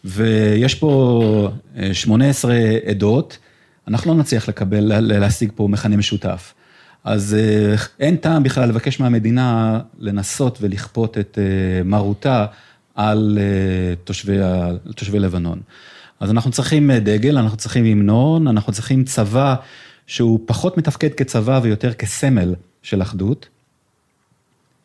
[0.05, 1.51] ויש פה
[1.93, 2.55] 18
[2.87, 3.39] עדות,
[3.89, 6.55] אנחנו לא נצליח לקבל, להשיג פה מכנה משותף.
[7.05, 12.47] אז אה, אין טעם בכלל לבקש מהמדינה לנסות ולכפות את אה, מרותה
[12.95, 14.37] על אה, תושבי,
[14.97, 15.61] תושבי לבנון.
[16.21, 19.55] אז אנחנו צריכים דגל, אנחנו צריכים המנון, אנחנו צריכים צבא
[20.09, 23.49] שהוא פחות מתפקד כצבא ויותר כסמל של אחדות.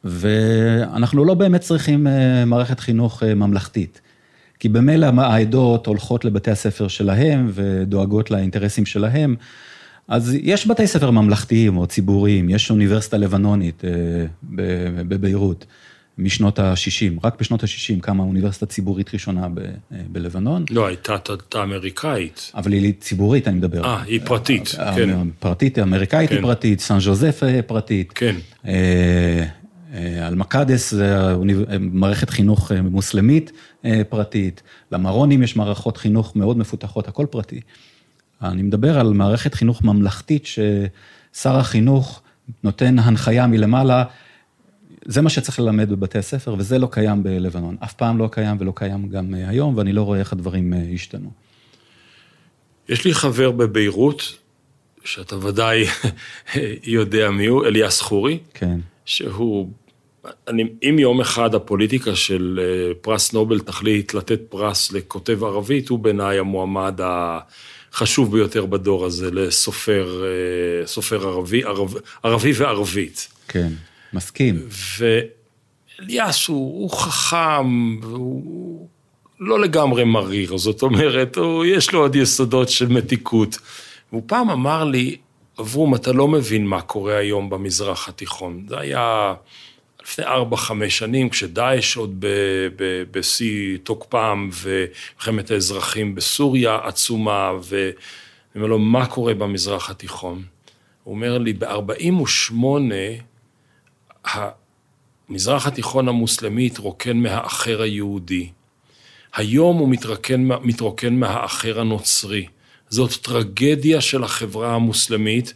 [0.03, 2.07] ואנחנו לא באמת צריכים
[2.45, 4.01] מערכת חינוך ממלכתית.
[4.59, 9.35] כי במילא העדות הולכות לבתי הספר שלהם ודואגות לאינטרסים שלהם.
[10.07, 13.89] אז יש בתי ספר ממלכתיים או ציבוריים, יש אוניברסיטה לבנונית אה,
[15.07, 15.65] בביירות
[16.17, 19.71] משנות ה-60, רק בשנות ה-60 קמה אוניברסיטה ציבורית ראשונה ב- אה,
[20.07, 20.65] בלבנון.
[20.69, 22.51] לא, הייתה את האמריקאית.
[22.55, 23.85] אבל היא ציבורית, אני מדבר.
[23.85, 25.29] אה, היא פרטית, אה, כן.
[25.39, 26.35] פרטית, אמריקאית כן.
[26.35, 28.11] היא פרטית, סן ז'וזף פרטית.
[28.11, 28.35] כן.
[30.27, 31.35] אלמקדס זה
[31.79, 33.51] מערכת חינוך מוסלמית
[34.09, 37.61] פרטית, למרונים יש מערכות חינוך מאוד מפותחות, הכל פרטי.
[38.41, 42.21] אני מדבר על מערכת חינוך ממלכתית ששר החינוך
[42.63, 44.03] נותן הנחיה מלמעלה,
[45.05, 47.77] זה מה שצריך ללמד בבתי הספר, וזה לא קיים בלבנון.
[47.83, 50.79] אף פעם לא קיים ולא קיים גם אה, היום, ואני לא רואה איך הדברים אה,
[50.93, 51.31] השתנו.
[52.89, 54.37] יש לי חבר בביירות,
[55.03, 55.85] שאתה ודאי
[56.83, 58.39] יודע מי הוא, אליאס חורי.
[58.53, 58.79] כן.
[59.05, 59.69] שהוא,
[60.47, 65.99] אני, אם יום אחד הפוליטיקה של אה, פרס נובל תחליט לתת פרס לכותב ערבית, הוא
[65.99, 67.39] בעיניי המועמד ה...
[67.93, 70.23] חשוב ביותר בדור הזה לסופר
[70.85, 73.27] סופר ערבי, ערב, ערבי וערבית.
[73.47, 73.69] כן,
[74.13, 74.59] מסכים.
[75.99, 78.87] ואליאס הוא, הוא חכם, והוא
[79.39, 83.57] לא לגמרי מריר, זאת אומרת, הוא, יש לו עוד יסודות של מתיקות.
[84.11, 85.15] והוא פעם אמר לי,
[85.59, 88.65] אברום, אתה לא מבין מה קורה היום במזרח התיכון.
[88.67, 89.33] זה היה
[90.03, 92.25] לפני ארבע, חמש שנים, כשדאעש עוד
[93.11, 97.91] בשיא תוקפם, ומלחמת האזרחים בסוריה עצומה, ואני
[98.55, 100.43] אומר לו, מה קורה במזרח התיכון?
[101.03, 102.53] הוא אומר לי, ב-48'
[104.25, 108.49] המזרח התיכון המוסלמי התרוקן מהאחר היהודי.
[109.35, 112.45] היום הוא מתרוקן, מתרוקן מהאחר הנוצרי.
[112.89, 115.53] זאת טרגדיה של החברה המוסלמית,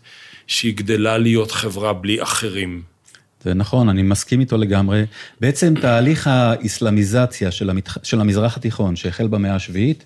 [0.48, 2.82] שהיא גדלה להיות חברה בלי אחרים.
[3.44, 5.06] זה נכון, אני מסכים איתו לגמרי.
[5.42, 7.98] בעצם תהליך האסלאמיזציה של, המתח...
[8.04, 10.06] של המזרח התיכון, שהחל במאה השביעית,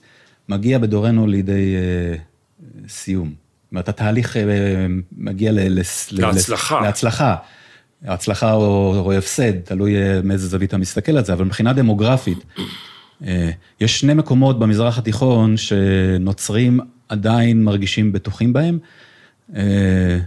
[0.49, 2.15] מגיע בדורנו לידי אה,
[2.87, 3.27] סיום.
[3.27, 4.43] זאת אומרת, התהליך אה,
[5.17, 5.79] מגיע ל...
[6.11, 6.81] להצלחה.
[6.81, 7.35] להצלחה.
[8.05, 12.37] הצלחה או, או הפסד, תלוי אה, מאיזה זווית אתה מסתכל על זה, אבל מבחינה דמוגרפית,
[13.25, 18.79] אה, יש שני מקומות במזרח התיכון שנוצרים עדיין מרגישים בטוחים בהם.
[19.55, 20.19] אה,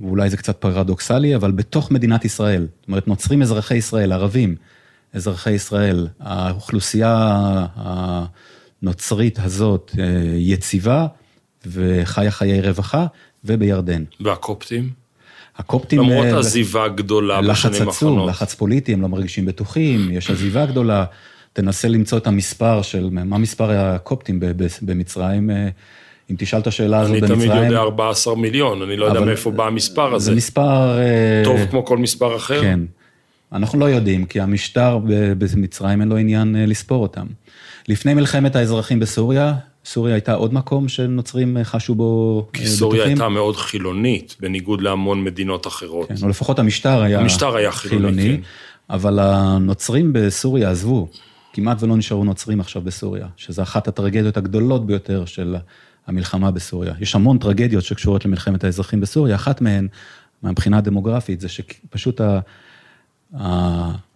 [0.00, 4.56] ואולי זה קצת פרדוקסלי, אבל בתוך מדינת ישראל, זאת אומרת, נוצרים אזרחי ישראל, ערבים,
[5.12, 7.66] אזרחי ישראל, האוכלוסייה
[8.82, 9.92] הנוצרית הזאת
[10.36, 11.06] יציבה
[11.66, 13.06] וחיה חיי רווחה,
[13.44, 14.04] ובירדן.
[14.20, 15.05] והקופטים?
[15.58, 16.00] הקופטים...
[16.00, 18.28] למרות uh, עזיבה גדולה בשנים האחרונות.
[18.28, 21.04] לחץ פוליטי, הם לא מרגישים בטוחים, יש עזיבה גדולה.
[21.52, 24.40] תנסה למצוא את המספר של, מה מספר הקופטים
[24.82, 25.68] במצרים, אה,
[26.30, 27.40] אם תשאל את השאלה הזאת במצרים.
[27.40, 30.30] אני תמיד יודע 14 מיליון, אני לא יודע מאיפה בא המספר הזה.
[30.30, 30.98] זה מספר...
[30.98, 32.60] אה, טוב כמו כל מספר אחר?
[32.60, 32.80] כן.
[33.52, 34.98] אנחנו לא יודעים, כי המשטר
[35.38, 37.26] במצרים אין לו עניין לספור אותם.
[37.88, 39.54] לפני מלחמת האזרחים בסוריה,
[39.86, 42.66] סוריה הייתה עוד מקום שנוצרים חשו בו בטוחים?
[42.66, 43.04] כי סוריה.
[43.04, 46.08] הייתה מאוד חילונית, בניגוד להמון מדינות אחרות.
[46.08, 48.42] כן, או לפחות המשטר היה, המשטר היה חילוני, חילוני כן.
[48.90, 51.08] אבל הנוצרים בסוריה עזבו,
[51.52, 55.56] כמעט ולא נשארו נוצרים עכשיו בסוריה, שזו אחת הטרגדיות הגדולות ביותר של
[56.06, 56.94] המלחמה בסוריה.
[57.00, 59.88] יש המון טרגדיות שקשורות למלחמת האזרחים בסוריה, אחת מהן,
[60.42, 62.40] מהבחינה הדמוגרפית, זה שפשוט ה...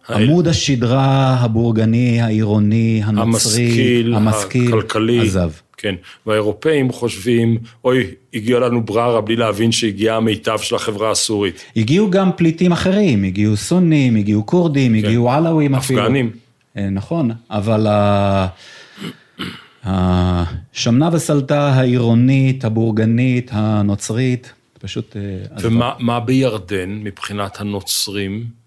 [0.09, 5.51] עמוד השדרה הבורגני, העירוני, הנוצרי, המשכיל, המשכיל, הכלכלי, עזב.
[5.77, 5.95] כן,
[6.25, 11.65] והאירופאים חושבים, אוי, הגיע לנו בררה בלי להבין שהגיע המיטב של החברה הסורית.
[11.75, 14.97] הגיעו גם פליטים אחרים, הגיעו סונים, הגיעו כורדים, כן.
[14.97, 16.01] הגיעו עלאווים אפילו.
[16.01, 16.31] אפגנים.
[16.77, 17.87] אה, נכון, אבל
[19.83, 25.15] השמנה וסלטה העירונית, הבורגנית, הנוצרית, פשוט...
[25.15, 25.21] אה,
[25.61, 28.60] ומה בירדן מבחינת הנוצרים?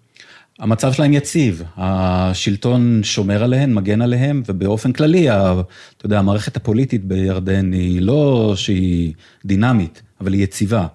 [0.59, 5.65] המצב שלהם יציב, השלטון שומר עליהם, מגן עליהם, ובאופן כללי, אתה
[6.03, 9.13] יודע, המערכת הפוליטית בירדן היא לא שהיא
[9.45, 10.87] דינמית, אבל היא יציבה.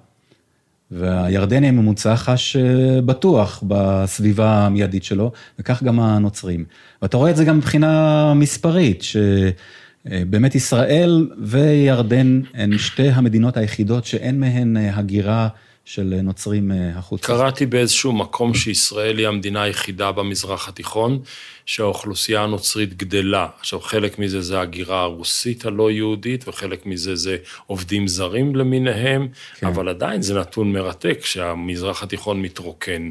[0.90, 6.64] והירדני הממוצע חש אה, בטוח בסביבה המיידית שלו, וכך גם הנוצרים.
[7.03, 14.40] ואתה רואה את זה גם מבחינה מספרית, שבאמת ישראל וירדן הן שתי המדינות היחידות שאין
[14.40, 15.49] מהן אה, הגירה
[15.85, 17.27] של נוצרים אה, החוצה.
[17.27, 21.21] קראתי באיזשהו מקום שישראל היא המדינה היחידה במזרח התיכון,
[21.66, 23.49] שהאוכלוסייה הנוצרית גדלה.
[23.59, 29.66] עכשיו, חלק מזה זה הגירה הרוסית הלא יהודית, וחלק מזה זה עובדים זרים למיניהם, כן.
[29.66, 33.11] אבל עדיין זה נתון מרתק שהמזרח התיכון מתרוקן.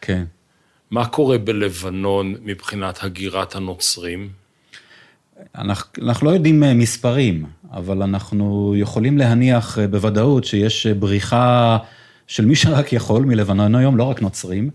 [0.00, 0.24] כן.
[0.90, 4.28] מה קורה בלבנון מבחינת הגירת הנוצרים?
[5.54, 11.78] אנחנו, אנחנו לא יודעים אה, מספרים, אבל אנחנו יכולים להניח אה, בוודאות שיש בריחה
[12.30, 14.70] של מי שרק יכול מלבנון היום, לא רק נוצרים.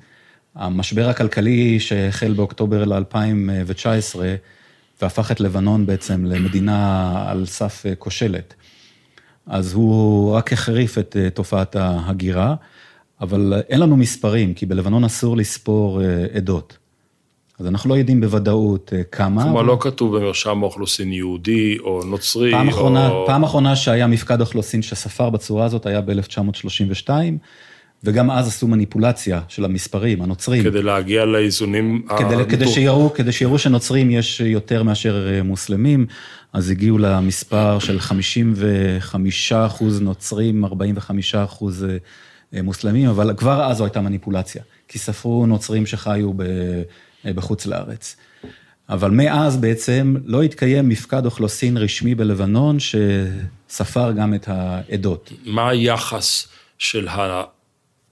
[0.56, 4.20] המשבר הכלכלי שהחל באוקטובר ל-2019
[5.02, 8.54] והפך את לבנון בעצם למדינה על סף אה, כושלת.
[9.46, 12.56] אז הוא רק החריף את אה, תופעת ההגירה,
[13.22, 16.78] אבל אין לנו מספרים, כי בלבנון אסור לספור אה, עדות.
[17.60, 19.44] אז אנחנו לא יודעים בוודאות אה, כמה.
[19.44, 19.68] כלומר, אבל...
[19.68, 22.72] לא כתוב במרשם האוכלוסין יהודי או נוצרי פעם או...
[22.72, 27.10] אחרונה, פעם אחרונה שהיה מפקד אוכלוסין שספר בצורה הזאת היה ב-1932,
[28.04, 30.64] וגם אז עשו מניפולציה של המספרים, הנוצרים.
[30.64, 32.08] כדי להגיע לאיזונים...
[32.18, 32.44] כדי, הנטור...
[32.44, 36.06] כדי, שיראו, כדי שיראו שנוצרים יש יותר מאשר אה, מוסלמים,
[36.54, 41.86] אז הגיעו למספר של 55 אחוז נוצרים, 45 אחוז
[42.54, 46.44] אה, מוסלמים, אבל כבר אז זו הייתה מניפולציה, כי ספרו נוצרים שחיו ב...
[47.26, 48.16] אה, בחוץ לארץ.
[48.90, 55.32] אבל מאז בעצם לא התקיים מפקד אוכלוסין רשמי בלבנון שספר גם את העדות.
[55.46, 57.08] מה היחס של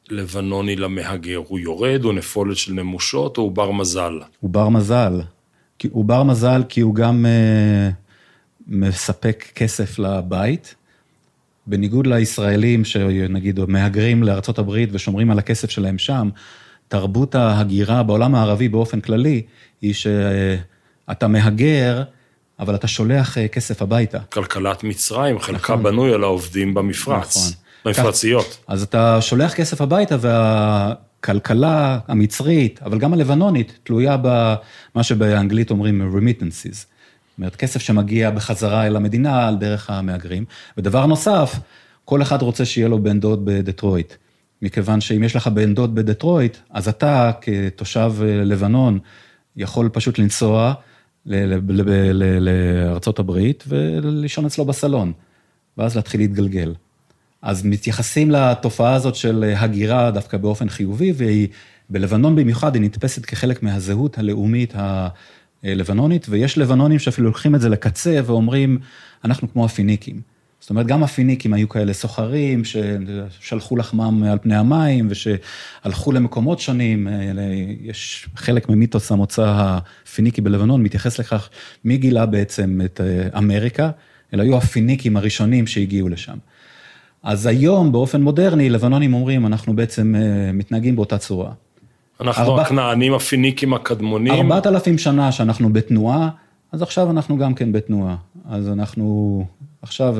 [0.10, 1.42] הלבנוני למהגר?
[1.48, 4.20] הוא יורד, הוא נפולת של נמושות או הוא בר מזל?
[4.40, 5.22] הוא בר מזל.
[5.92, 7.94] הוא בר מזל כי הוא גם uh,
[8.68, 10.76] מספק כסף לבית.
[11.68, 16.30] בניגוד לישראלים שנגיד מהגרים לארה"ב ושומרים על הכסף שלהם שם,
[16.94, 19.42] תרבות ההגירה בעולם הערבי באופן כללי,
[19.82, 22.04] היא שאתה מהגר,
[22.60, 24.20] אבל אתה שולח אה, כסף הביתה.
[24.20, 25.84] כלכלת מצרים, חלקה נכון.
[25.84, 27.52] בנוי על העובדים במפרץ, נכון.
[27.86, 28.58] במפרציות.
[28.68, 36.74] אז אתה שולח כסף הביתה והכלכלה המצרית, אבל גם הלבנונית, תלויה במה שבאנגלית אומרים remittances.
[36.76, 36.86] זאת
[37.38, 40.46] אומרת, כסף שמגיע בחזרה אל המדינה על דרך המהגרים.
[40.78, 41.56] ודבר נוסף,
[42.06, 44.14] כל אחד רוצה שיהיה לו בן דוד בדטרויט.
[44.64, 49.00] מכיוון שאם יש לך בן דוד בדטרויט, אז אתה כתושב לבנון
[49.56, 50.74] יכול פשוט לנסוע
[51.26, 55.12] לארצות הברית ולישון אצלו בסלון,
[55.78, 56.74] ואז להתחיל להתגלגל.
[57.42, 61.48] אז מתייחסים לתופעה הזאת של הגירה דווקא באופן חיובי, והיא
[61.90, 64.74] בלבנון במיוחד, היא נתפסת כחלק מהזהות הלאומית
[65.64, 68.80] הלבנונית, ויש לבנונים שאפילו לוקחים את זה לקצה ואומרים,
[69.26, 70.33] אנחנו כמו הפיניקים.
[70.64, 77.08] זאת אומרת, גם הפיניקים היו כאלה סוחרים, ששלחו לחמם על פני המים, ושהלכו למקומות שונים.
[77.82, 81.50] יש חלק ממיתוס המוצא הפיניקי בלבנון, מתייחס לכך
[81.86, 83.02] מי גילה בעצם את
[83.38, 83.90] אמריקה,
[84.34, 86.38] אלה היו הפיניקים הראשונים שהגיעו לשם.
[87.24, 90.16] אז היום, באופן מודרני, לבנונים אומרים, אנחנו בעצם
[90.54, 91.52] מתנהגים באותה צורה.
[92.22, 92.62] אנחנו ארבע...
[92.62, 94.34] הכנענים הפיניקים הקדמונים.
[94.34, 96.30] ארבעת אלפים שנה שאנחנו בתנועה,
[96.72, 98.16] אז עכשיו אנחנו גם כן בתנועה.
[98.50, 99.46] אז אנחנו
[99.84, 100.16] עכשיו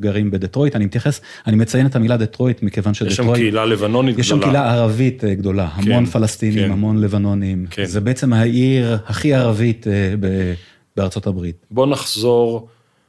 [0.00, 3.12] גרים בדטרויט, אני מתייחס, אני מציין את המילה דטרויט מכיוון שדטרויט...
[3.12, 4.20] יש שם קהילה לבנונית גדולה.
[4.20, 6.72] יש שם קהילה ערבית אה, גדולה, כן, המון פלסטינים, כן.
[6.72, 7.66] המון לבנונים.
[7.70, 7.84] כן.
[7.84, 10.14] זה בעצם העיר הכי ערבית אה,
[10.96, 11.56] בארצות הברית.
[11.70, 12.68] בוא נחזור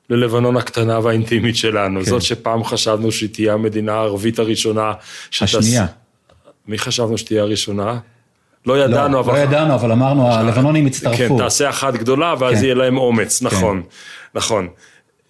[0.09, 2.05] ללבנון הקטנה והאינטימית שלנו, כן.
[2.05, 4.93] זאת שפעם חשבנו שהיא תהיה המדינה הערבית הראשונה.
[5.31, 5.55] שתס...
[5.55, 5.85] השנייה.
[6.67, 7.99] מי חשבנו שתהיה הראשונה?
[8.65, 9.33] לא ידענו, לא, אבל...
[9.33, 11.17] לא ידענו, אבל אמרנו, הלבנונים הצטרפו.
[11.17, 12.63] כן, תעשה אחת גדולה, ואז כן.
[12.63, 13.87] יהיה להם אומץ, נכון, כן.
[14.35, 14.67] נכון.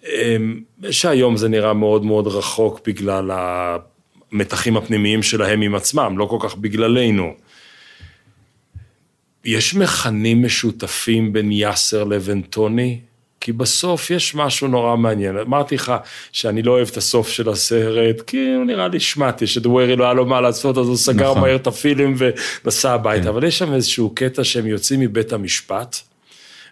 [0.04, 3.30] אמ, שהיום זה נראה מאוד מאוד רחוק בגלל
[4.32, 7.34] המתחים הפנימיים שלהם עם עצמם, לא כל כך בגללנו.
[9.44, 13.00] יש מכנים משותפים בין יאסר לבין טוני?
[13.40, 15.36] כי בסוף יש משהו נורא מעניין.
[15.36, 15.92] אמרתי לך
[16.32, 20.12] שאני לא אוהב את הסוף של הסרט, כי הוא נראה לי שמעתי, שדווירי לא היה
[20.12, 21.42] לו מה לעשות, אז הוא סגר נכון.
[21.42, 22.16] מהר את הפילים
[22.64, 23.22] ונסע הביתה.
[23.22, 23.28] כן.
[23.28, 25.96] אבל יש שם איזשהו קטע שהם יוצאים מבית המשפט,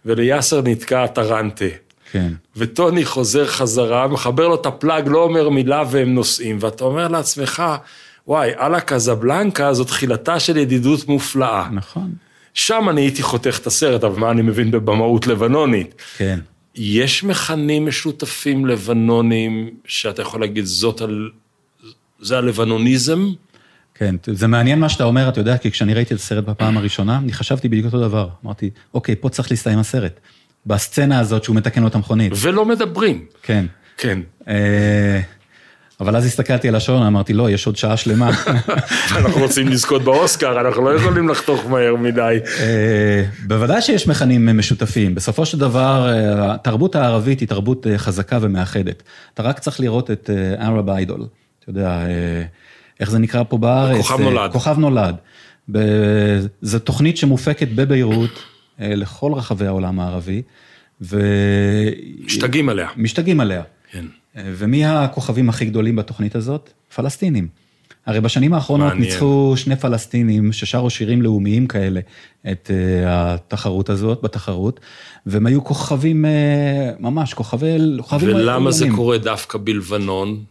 [0.07, 1.65] וליאסר נתקע הטרנטה.
[2.13, 2.33] כן.
[2.57, 7.63] וטוני חוזר חזרה, מחבר לו את הפלאג, לא אומר מילה והם נוסעים, ואתה אומר לעצמך,
[8.27, 11.69] וואי, אללה קזבלנקה זו תחילתה של ידידות מופלאה.
[11.73, 12.13] נכון.
[12.55, 16.03] שם אני הייתי חותך את הסרט, אבל מה אני מבין בבמאות לבנונית.
[16.17, 16.39] כן.
[16.75, 21.31] יש מכנים משותפים לבנונים, שאתה יכול להגיד, זאת על...
[22.21, 23.29] זה הלבנוניזם?
[23.95, 27.19] כן, זה מעניין מה שאתה אומר, אתה יודע, כי כשאני ראיתי את הסרט בפעם הראשונה,
[27.19, 28.29] אני חשבתי בדיוק אותו דבר.
[28.45, 30.21] אמרתי, אוקיי, פה צריך להסתיים הסרט.
[30.67, 32.33] בסצנה הזאת שהוא מתקן לו את המכונית.
[32.37, 33.25] ולא מדברים.
[33.43, 33.67] כן.
[33.97, 34.19] כן.
[34.49, 35.21] אה,
[36.01, 38.31] אבל אז הסתכלתי על השעון, אמרתי, לא, יש עוד שעה שלמה.
[39.17, 42.39] אנחנו רוצים לזכות באוסקר, אנחנו לא יכולים לחתוך מהר מדי.
[42.61, 45.15] אה, בוודאי שיש מכנים משותפים.
[45.15, 49.03] בסופו של דבר, אה, התרבות הערבית היא תרבות חזקה ומאחדת.
[49.35, 51.23] אתה רק צריך לראות את Arab Idol.
[51.61, 52.01] אתה יודע,
[53.01, 53.97] איך זה נקרא פה בארץ?
[53.97, 54.53] כוכב נולד.
[54.53, 55.17] כוכב נולד.
[56.63, 58.52] זו תוכנית שמופקת בביירות.
[58.81, 60.43] אה, לכל רחבי העולם הערבי.
[61.01, 61.21] ו...
[62.25, 62.89] משתגעים עליה.
[62.97, 63.63] משתגעים עליה.
[63.91, 64.05] כן.
[64.37, 66.71] אה, ומי הכוכבים הכי גדולים בתוכנית הזאת?
[66.95, 67.49] פלסטינים.
[68.07, 69.09] הרי בשנים האחרונות מעניין.
[69.11, 72.01] ניצחו שני פלסטינים ששרו שירים לאומיים כאלה
[72.53, 74.81] את uh, התחרות הזאת, בתחרות,
[75.27, 76.25] והם היו כוכבים,
[77.01, 77.77] ממש, כוכבי...
[77.99, 80.45] כוכבים ולמה זה קורה דווקא בלבנון?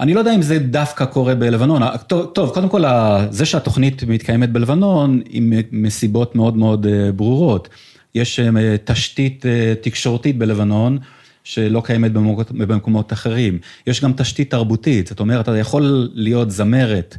[0.00, 1.82] אני לא יודע אם זה דווקא קורה בלבנון.
[2.06, 2.82] טוב, טוב, קודם כל,
[3.30, 7.68] זה שהתוכנית מתקיימת בלבנון, עם מסיבות מאוד מאוד אה, ברורות.
[8.14, 10.98] יש אה, תשתית אה, תקשורתית בלבנון,
[11.44, 13.58] שלא קיימת במקומות, במקומות אחרים.
[13.86, 17.16] יש גם תשתית תרבותית, זאת אומרת, אתה יכול להיות זמרת.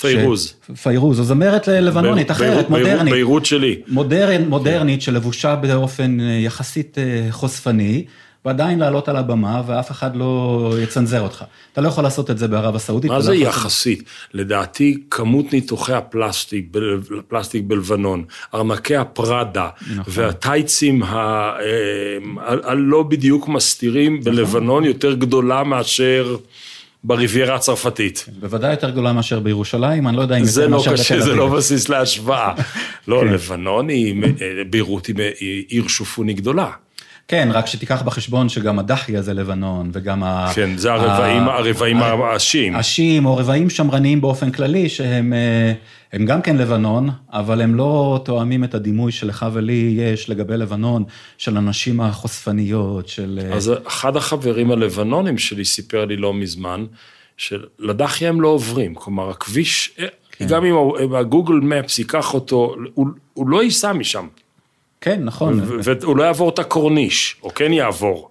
[0.00, 0.46] פיירוז.
[0.46, 0.70] ש...
[0.82, 3.12] פיירוז, או זמרת לבנונית אחרת, מודרנית.
[3.12, 3.80] ביירות שלי.
[3.88, 6.98] מודרנ, מודרנית, שלבושה באופן יחסית
[7.30, 8.04] חושפני.
[8.46, 11.44] ועדיין לעלות על הבמה ואף אחד לא יצנזר אותך.
[11.72, 13.10] אתה לא יכול לעשות את זה בערב הסעודית.
[13.10, 14.02] מה זה לא יחסית?
[14.34, 16.76] לדעתי, כמות ניתוחי הפלסטיק,
[17.28, 20.04] פלסטיק בלבנון, ארנקי הפראדה נכון.
[20.06, 21.52] והטייצים אה,
[22.64, 24.32] הלא בדיוק מסתירים נכון.
[24.32, 26.36] בלבנון יותר גדולה מאשר...
[27.04, 28.24] בריביירה הצרפתית.
[28.26, 30.44] כן, בוודאי יותר גדולה מאשר בירושלים, אני לא יודע אם.
[30.44, 32.54] זה לא קשה, זה לא בסיס להשוואה.
[33.08, 33.32] לא, כן.
[33.32, 36.70] לבנון היא, אה, ביירות היא עיר שופוני גדולה.
[37.28, 40.52] כן, רק שתיקח בחשבון שגם הדחיה זה לבנון, וגם ה...
[40.54, 41.96] כן, זה הרבעים, הרבעים
[42.34, 42.76] השיעים.
[42.76, 45.32] השיעים, או רבעים שמרניים באופן כללי, שהם
[46.12, 51.04] הם גם כן לבנון, אבל הם לא תואמים את הדימוי שלך ולי יש לגבי לבנון,
[51.38, 53.40] של הנשים החושפניות, של...
[53.52, 56.84] אז אחד החברים הלבנונים שלי סיפר לי לא מזמן,
[57.36, 59.96] שלדחיה הם לא עוברים, כלומר, הכביש,
[60.32, 60.46] כן.
[60.46, 60.74] גם אם
[61.14, 64.26] הגוגל מפס ייקח אותו, הוא, הוא לא ייסע משם.
[65.06, 65.60] כן, נכון.
[65.82, 68.30] והוא לא יעבור את הקורניש, או כן יעבור.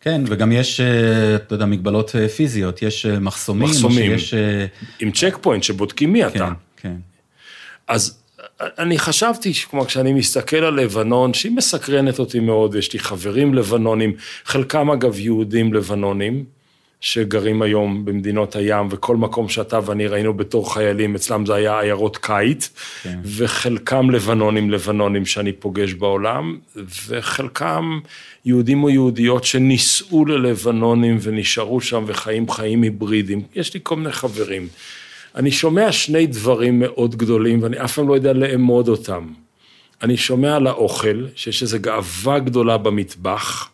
[0.00, 3.68] כן, וגם יש, אה, אתה יודע, מגבלות אה, פיזיות, יש אה, מחסומים.
[3.68, 4.34] מחסומים, שיש...
[5.00, 6.52] עם צ'ק פוינט שבודקים מי כן, אתה.
[6.76, 6.94] כן.
[7.88, 8.18] אז
[8.60, 14.12] אני חשבתי, כמו כשאני מסתכל על לבנון, שהיא מסקרנת אותי מאוד, יש לי חברים לבנונים,
[14.44, 16.44] חלקם אגב יהודים לבנונים,
[17.00, 22.16] שגרים היום במדינות הים, וכל מקום שאתה ואני ראינו בתור חיילים, אצלם זה היה עיירות
[22.16, 22.70] קיץ,
[23.02, 23.18] כן.
[23.24, 26.58] וחלקם לבנונים לבנונים שאני פוגש בעולם,
[27.08, 28.00] וחלקם
[28.44, 33.42] יהודים או יהודיות שנישאו ללבנונים ונשארו שם וחיים חיים היברידיים.
[33.54, 34.68] יש לי כל מיני חברים.
[35.34, 39.26] אני שומע שני דברים מאוד גדולים, ואני אף פעם לא יודע לאמוד אותם.
[40.02, 43.70] אני שומע על האוכל, שיש איזו גאווה גדולה במטבח,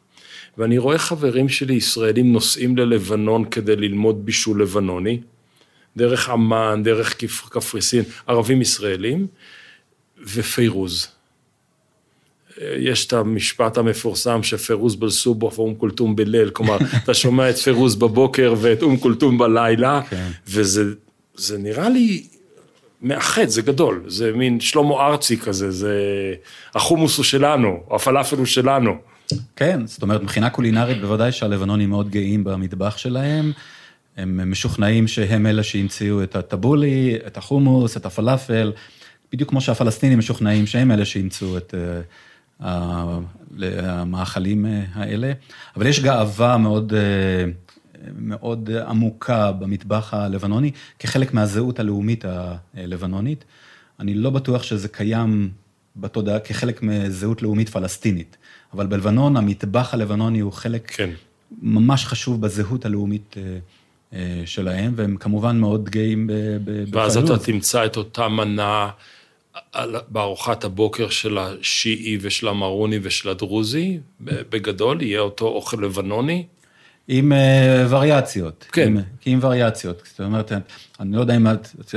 [0.58, 5.20] ואני רואה חברים שלי ישראלים נוסעים ללבנון כדי ללמוד בישול לבנוני,
[5.96, 7.16] דרך עמאן, דרך
[7.50, 9.26] קפריסין, ערבים ישראלים,
[10.34, 11.08] ופיירוז.
[12.60, 18.54] יש את המשפט המפורסם שפירוז בלסובו ואום כולתום בליל, כלומר, אתה שומע את פירוז בבוקר
[18.58, 20.28] ואת אום כולתום בלילה, כן.
[20.48, 22.26] וזה נראה לי
[23.02, 25.94] מאחד, זה גדול, זה מין שלמה ארצי כזה, זה
[26.74, 28.96] החומוס הוא שלנו, הפלאפל הוא שלנו.
[29.56, 33.52] כן, זאת אומרת, מבחינה קולינרית בוודאי שהלבנונים מאוד גאים במטבח שלהם.
[34.16, 38.72] הם משוכנעים שהם אלה שהמציאו את הטבולי, את החומוס, את הפלאפל,
[39.32, 41.74] בדיוק כמו שהפלסטינים משוכנעים שהם אלה שהמצאו את
[42.62, 43.18] אה,
[43.60, 45.32] המאכלים אה, האלה.
[45.76, 47.44] אבל יש גאווה מאוד, אה,
[48.18, 52.24] מאוד עמוקה במטבח הלבנוני, כחלק מהזהות הלאומית
[52.74, 53.44] הלבנונית.
[54.00, 55.50] אני לא בטוח שזה קיים
[55.96, 58.36] בתודעה כחלק מזהות לאומית פלסטינית.
[58.74, 61.10] אבל בלבנון, המטבח הלבנוני הוא חלק כן.
[61.62, 63.58] ממש חשוב בזהות הלאומית אה,
[64.12, 66.30] אה, שלהם, והם כמובן מאוד גאים
[66.64, 66.94] בפעילות.
[66.94, 68.90] ואז אתה תמצא את אותה מנה
[70.08, 76.46] בארוחת הבוקר של השיעי ושל המרוני ושל הדרוזי, בגדול, יהיה אותו אוכל לבנוני.
[77.08, 77.36] עם uh,
[77.92, 78.66] וריאציות.
[78.72, 78.86] כן.
[78.86, 80.02] עם, עם וריאציות.
[80.10, 80.52] זאת אומרת,
[81.00, 81.94] אני לא יודע אם את...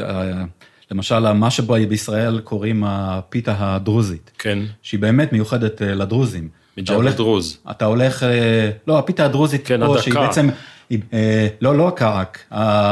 [0.91, 4.31] למשל, מה שבו בישראל קוראים הפיתה הדרוזית.
[4.37, 4.59] כן.
[4.81, 6.49] שהיא באמת מיוחדת לדרוזים.
[6.81, 7.57] מג'בל דרוז.
[7.71, 10.01] אתה הולך, אה, לא, הפיתה הדרוזית כן, פה, הדקה.
[10.01, 10.49] שהיא בעצם,
[10.89, 12.43] היא, אה, לא, לא הקרק,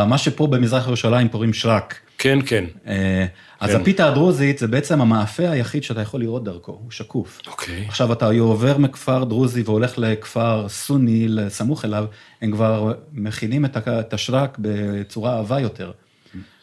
[0.08, 1.96] מה שפה במזרח ירושלים קוראים שרק.
[2.18, 2.66] כן, כן.
[2.88, 3.26] אה,
[3.60, 3.82] אז כן.
[3.82, 7.42] הפיתה הדרוזית זה בעצם המאפה היחיד שאתה יכול לראות דרכו, הוא שקוף.
[7.48, 7.86] אוקיי.
[7.88, 12.06] עכשיו אתה עובר מכפר דרוזי והולך לכפר סוני, סמוך אליו,
[12.42, 15.92] הם כבר מכינים את השרק בצורה עבה יותר.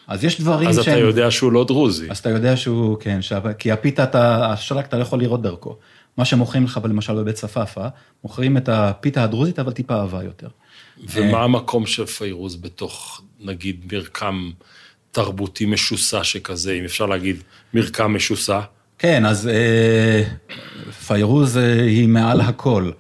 [0.09, 0.95] אז יש דברים אז שהם...
[0.95, 2.11] אז אתה יודע שהוא לא דרוזי.
[2.11, 3.33] אז אתה יודע שהוא, כן, ש...
[3.59, 5.77] כי הפיתה, אתה, השרק אתה לא יכול לראות דרכו.
[6.17, 7.89] מה שמוכרים לך למשל בבית צפאפא,
[8.25, 10.49] מוכרים את הפיתה הדרוזית, אבל טיפה עבה יותר.
[11.09, 14.51] ומה המקום של פיירוז בתוך, נגיד, מרקם
[15.13, 17.43] תרבותי משוסע שכזה, אם אפשר להגיד
[17.75, 18.61] מרקם משוסע?
[18.99, 20.23] כן, אז אה,
[21.07, 22.91] פיירוז אה, היא מעל הכל.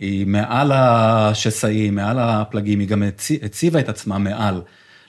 [0.00, 3.02] היא מעל השסעים, מעל הפלגים, היא גם
[3.42, 4.60] הציבה את עצמה מעל.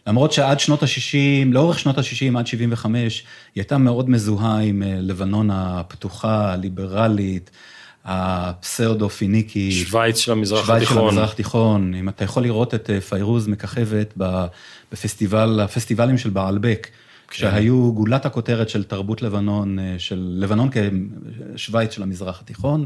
[0.07, 3.23] למרות שעד שנות ה-60, לאורך שנות ה-60 עד 75,
[3.55, 7.51] היא הייתה מאוד מזוהה עם אה, לבנון הפתוחה, הליברלית,
[8.05, 9.71] הפסאודו-פיניקי.
[9.71, 10.75] שווייץ של המזרח התיכון.
[10.75, 11.93] שווייץ של המזרח התיכון.
[11.93, 16.87] אם אתה יכול לראות את אה, פיירוז מככבת בפסטיבל, הפסטיבלים של בעלבק,
[17.27, 17.37] כן.
[17.37, 20.69] שהיו גולת הכותרת של תרבות לבנון, אה, של לבנון
[21.55, 22.85] כשווייץ של המזרח התיכון,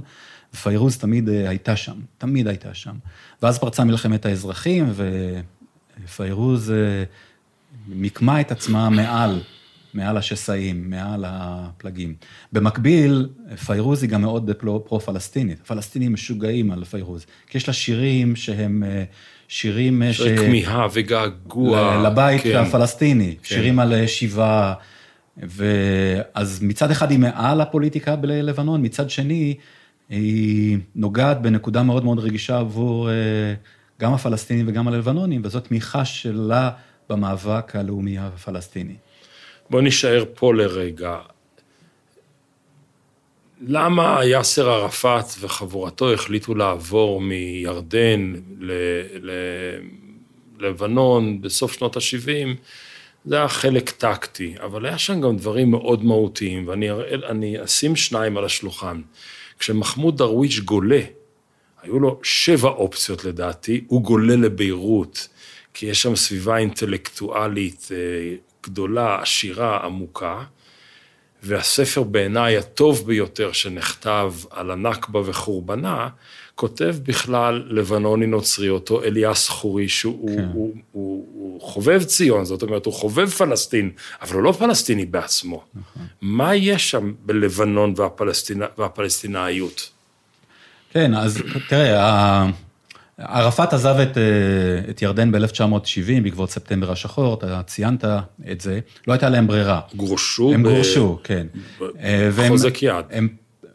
[0.53, 2.95] ופיירוז תמיד הייתה שם, תמיד הייתה שם.
[3.41, 5.39] ואז פרצה מלחמת האזרחים, ו...
[6.15, 7.03] פיירוז אה,
[7.87, 9.39] מיקמה את עצמה מעל,
[9.93, 12.15] מעל השסעים, מעל הפלגים.
[12.53, 13.29] במקביל,
[13.65, 15.59] פיירוז היא גם מאוד פרו-פלסטינית.
[15.61, 19.03] הפלסטינים משוגעים על פיירוז, כי יש לה שירים שהם אה,
[19.47, 20.21] שירים ש...
[20.21, 22.03] כמיהה וגעגוע.
[22.05, 22.55] לבית כן.
[22.55, 23.55] הפלסטיני, כן.
[23.55, 24.73] שירים על שיבה.
[25.37, 29.55] ואז מצד אחד היא מעל הפוליטיקה בלבנון, מצד שני,
[30.09, 33.15] היא נוגעת בנקודה מאוד מאוד רגישה עבור אה,
[34.01, 36.71] גם הפלסטינים וגם הלבנונים, וזאת תמיכה שלה
[37.09, 38.95] במאבק הלאומי הפלסטיני.
[39.69, 41.17] בוא נישאר פה לרגע.
[43.61, 48.33] למה יאסר ערפאת וחבורתו החליטו לעבור מירדן
[50.59, 52.57] ללבנון בסוף שנות ה-70?
[53.25, 58.45] זה היה חלק טקטי, אבל היה שם גם דברים מאוד מהותיים, ואני אשים שניים על
[58.45, 59.01] השולחן.
[59.59, 61.01] כשמחמוד דרוויש גולה
[61.87, 65.27] היו לו שבע אופציות לדעתי, הוא גולה לביירות,
[65.73, 70.43] כי יש שם סביבה אינטלקטואלית אה, גדולה, עשירה, עמוקה,
[71.43, 76.09] והספר בעיניי הטוב ביותר שנכתב על הנכבה וחורבנה,
[76.55, 80.49] כותב בכלל לבנוני נוצרי, אותו אליאס חורי, שהוא כן.
[80.53, 85.63] הוא, הוא, הוא חובב ציון, זאת אומרת, הוא חובב פלסטין, אבל הוא לא פלסטיני בעצמו.
[85.75, 86.05] נכון.
[86.21, 89.96] מה יש שם בלבנון והפלסטינה, והפלסטינאיות?
[90.93, 92.49] כן, אז תראה,
[93.17, 98.05] ערפאת עזב את, אה, את ירדן ב-1970 בעקבות ספטמבר השחור, אתה ציינת
[98.51, 99.81] את זה, לא הייתה להם ברירה.
[99.95, 100.53] גורשו?
[100.53, 100.67] הם ב...
[100.67, 101.47] גורשו, כן.
[102.37, 103.05] בחוזק יד.
[103.11, 103.27] הם,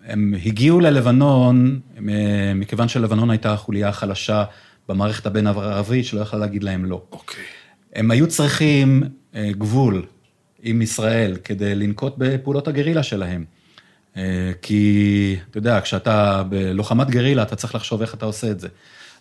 [0.07, 4.45] הם הגיעו ללבנון, אה, מכיוון שלבנון הייתה החוליה החלשה
[4.89, 7.03] במערכת הבין-ערבית שלא יכלה להגיד להם לא.
[7.13, 7.45] אוקיי.
[7.95, 9.03] הם היו צריכים
[9.35, 10.07] אה, גבול
[10.63, 13.45] עם ישראל כדי לנקוט בפעולות הגרילה שלהם.
[14.17, 14.23] אה,
[14.63, 18.69] כי, אתה יודע, כשאתה בלוחמת גרילה, אתה צריך לחשוב איך אתה עושה את זה.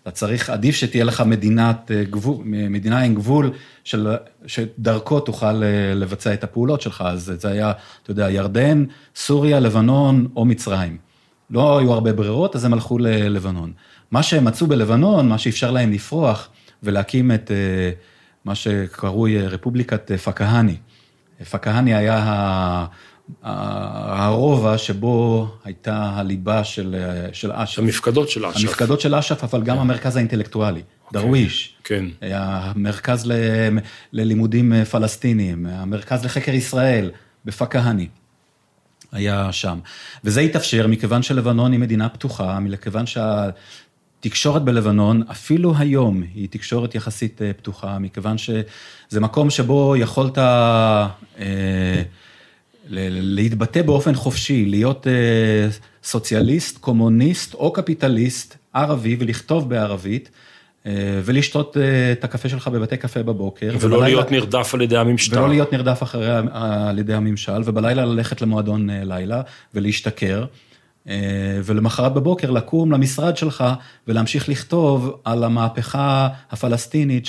[0.04, 3.52] אתה צריך, עדיף שתהיה לך מדינת אה, גבול, מדינה עם גבול,
[3.84, 4.16] של,
[4.48, 7.04] שדרכו תוכל אה, לבצע את הפעולות שלך.
[7.08, 7.72] אז זה היה,
[8.04, 8.86] אתה יודע, ירדן,
[9.16, 10.98] סוריה, לבנון או מצרים.
[11.50, 13.72] לא היו הרבה ברירות, אז הם הלכו ללבנון.
[14.12, 16.50] מה שהם מצאו בלבנון, מה שאפשר להם לפרוח
[16.84, 17.52] ולהקים את
[18.46, 20.76] מה שקרוי רפובליקת פקהני.
[21.50, 22.86] פקהני היה
[23.44, 26.96] הרובע שבו הייתה הליבה של,
[27.34, 27.80] של אש"ף.
[27.80, 28.60] המפקדות של אש"ף.
[28.60, 29.82] המפקדות של אש"ף, אבל גם כן.
[29.82, 31.06] המרכז האינטלקטואלי, okay.
[31.06, 31.22] אוקיי.
[31.22, 31.76] דרוויש.
[31.84, 32.06] כן.
[32.22, 33.32] המרכז ל,
[34.14, 37.12] ללימודים פלסטיניים, המרכז לחקר ישראל
[37.46, 38.08] בפקהני.
[39.12, 39.80] היה שם.
[40.24, 47.42] וזה התאפשר מכיוון שלבנון היא מדינה פתוחה, מכיוון שהתקשורת בלבנון, אפילו היום, היא תקשורת יחסית
[47.42, 50.38] אה, פתוחה, מכיוון שזה מקום שבו יכולת...
[50.38, 51.08] אה,
[52.92, 55.68] להתבטא באופן חופשי, להיות אה,
[56.04, 60.30] סוציאליסט, קומוניסט או קפיטליסט ערבי ולכתוב בערבית.
[60.86, 60.92] אה,
[61.26, 63.76] ולשתות אה, את הקפה שלך בבתי קפה בבוקר.
[63.80, 65.38] ולא ובלילה, להיות נרדף על ידי המשטר.
[65.38, 69.42] ולא להיות נרדף אחרי, על ידי הממשל, ובלילה ללכת למועדון לילה
[69.74, 70.46] ולהשתכר,
[71.64, 73.64] ולמחרת בבוקר לקום למשרד שלך
[74.08, 77.26] ולהמשיך לכתוב על המהפכה הפלסטינית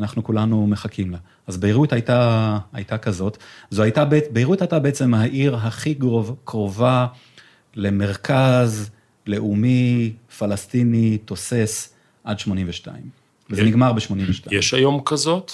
[0.00, 1.18] שאנחנו כולנו מחכים לה.
[1.46, 3.38] אז ביירות הייתה, הייתה כזאת.
[3.70, 7.06] זו הייתה, ביירות הייתה בעצם העיר הכי גרוב, קרובה
[7.74, 8.90] למרכז
[9.26, 11.92] לאומי, פלסטיני, תוסס,
[12.24, 13.02] עד 82.
[13.50, 14.48] וזה נגמר ב-82.
[14.50, 15.52] יש היום כזאת?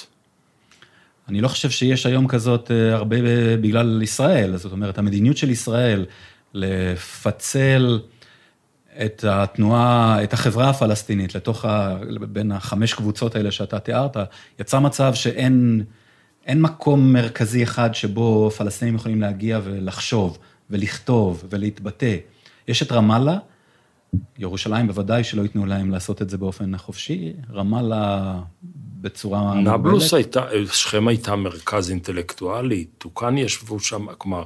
[1.28, 3.16] אני לא חושב שיש היום כזאת אה, הרבה
[3.60, 6.06] בגלל ישראל, זאת אומרת, המדיניות של ישראל
[6.54, 8.00] לפצל
[9.04, 14.16] את התנועה, את החברה הפלסטינית לתוך, ה, בין החמש קבוצות האלה שאתה תיארת,
[14.60, 15.84] יצא מצב שאין
[16.56, 20.38] מקום מרכזי אחד שבו פלסטינים יכולים להגיע ולחשוב
[20.70, 22.16] ולכתוב ולהתבטא.
[22.68, 23.38] יש את רמאללה,
[24.38, 28.34] ירושלים בוודאי שלא ייתנו להם לעשות את זה באופן חופשי, רמאללה
[29.00, 29.54] בצורה...
[29.54, 30.42] נבלוס הייתה,
[30.72, 34.44] שכם הייתה מרכז אינטלקטואלי, טוקאן ישבו שם, כלומר...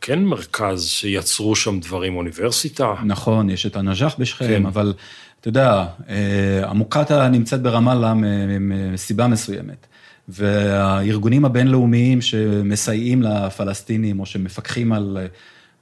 [0.00, 2.94] כן מרכז שיצרו שם דברים, אוניברסיטה.
[3.04, 4.66] נכון, יש את הנג'אח בשכם, כן.
[4.66, 4.94] אבל
[5.40, 8.14] אתה יודע, אה, המוקטעה נמצאת ברמאללה
[8.60, 9.86] מסיבה מסוימת.
[10.28, 15.26] והארגונים הבינלאומיים שמסייעים לפלסטינים או שמפקחים על אה,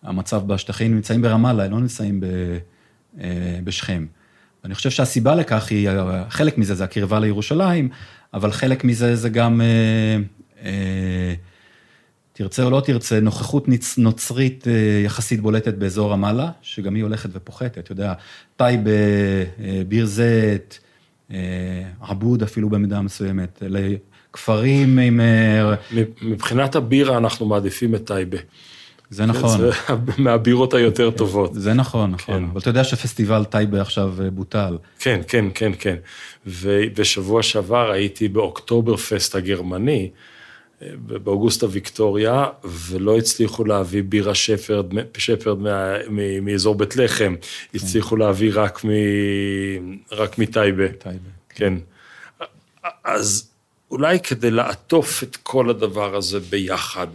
[0.03, 2.21] המצב בשטחים נמצאים ברמאללה, הם לא נמצאים
[3.21, 4.07] אה, בשכם.
[4.65, 5.89] אני חושב שהסיבה לכך היא,
[6.29, 7.89] חלק מזה זה הקרבה לירושלים,
[8.35, 9.61] אבל חלק מזה זה גם...
[12.39, 13.67] תרצה או לא תרצה, נוכחות
[13.99, 14.73] נוצרית אה,
[15.05, 18.13] יחסית בולטת באזור רמאללה, שגם היא הולכת ופוחתת, אתה יודע,
[18.57, 20.81] טייבה, אה, ביר זית,
[21.31, 21.37] אה,
[22.01, 23.81] עבוד אפילו במידה מסוימת, אלה
[24.33, 25.21] כפרים עם...
[26.23, 28.39] מבחינת הבירה אנחנו מעדיפים את טייבה.
[29.11, 29.59] זה נכון.
[29.59, 29.71] זה
[30.19, 31.55] מהבירות היותר טובות.
[31.55, 32.39] זה נכון, נכון.
[32.39, 32.45] כן.
[32.45, 34.79] אבל אתה יודע שפסטיבל טייבה עכשיו בוטל.
[34.99, 35.97] כן, כן, כן, כן.
[36.47, 40.11] ובשבוע שעבר הייתי באוקטובר פסט הגרמני,
[41.07, 44.87] באוגוסטה ויקטוריה, ולא הצליחו להביא בירה שפרד,
[45.19, 47.35] שפרד מה, מ, מאזור בית לחם,
[47.75, 48.89] הצליחו להביא רק, מ,
[50.13, 50.89] רק מטייבה.
[50.89, 51.31] טייבה.
[51.49, 51.75] כן.
[53.05, 53.51] אז
[53.91, 57.07] אולי כדי לעטוף את כל הדבר הזה ביחד,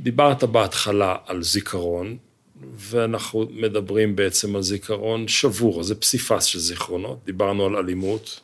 [0.00, 2.16] דיברת בהתחלה על זיכרון,
[2.76, 8.40] ואנחנו מדברים בעצם על זיכרון שבור, זה פסיפס של זיכרונות, דיברנו על אלימות,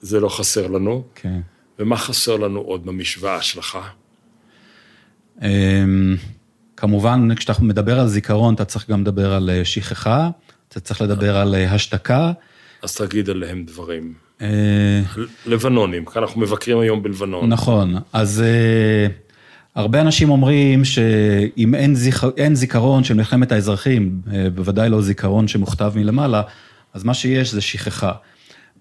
[0.00, 1.04] זה לא חסר לנו.
[1.14, 1.40] כן.
[1.78, 3.78] ומה חסר לנו עוד במשוואה שלך?
[5.42, 6.16] אמ,
[6.76, 10.30] כמובן, כשאתה מדבר על זיכרון, אתה צריך גם לדבר על אה, שכחה,
[10.68, 12.32] אתה צריך לדבר על אה, השתקה.
[12.82, 14.14] אז תגיד עליהם דברים.
[14.40, 15.02] אה,
[15.46, 17.48] לבנונים, כי אנחנו מבקרים היום בלבנון.
[17.48, 18.42] נכון, אז
[19.74, 22.24] הרבה אנשים אומרים שאם אין, זיכ...
[22.36, 24.20] אין זיכרון של מלחמת האזרחים,
[24.54, 26.42] בוודאי לא זיכרון שמוכתב מלמעלה,
[26.94, 28.12] אז מה שיש זה שכחה.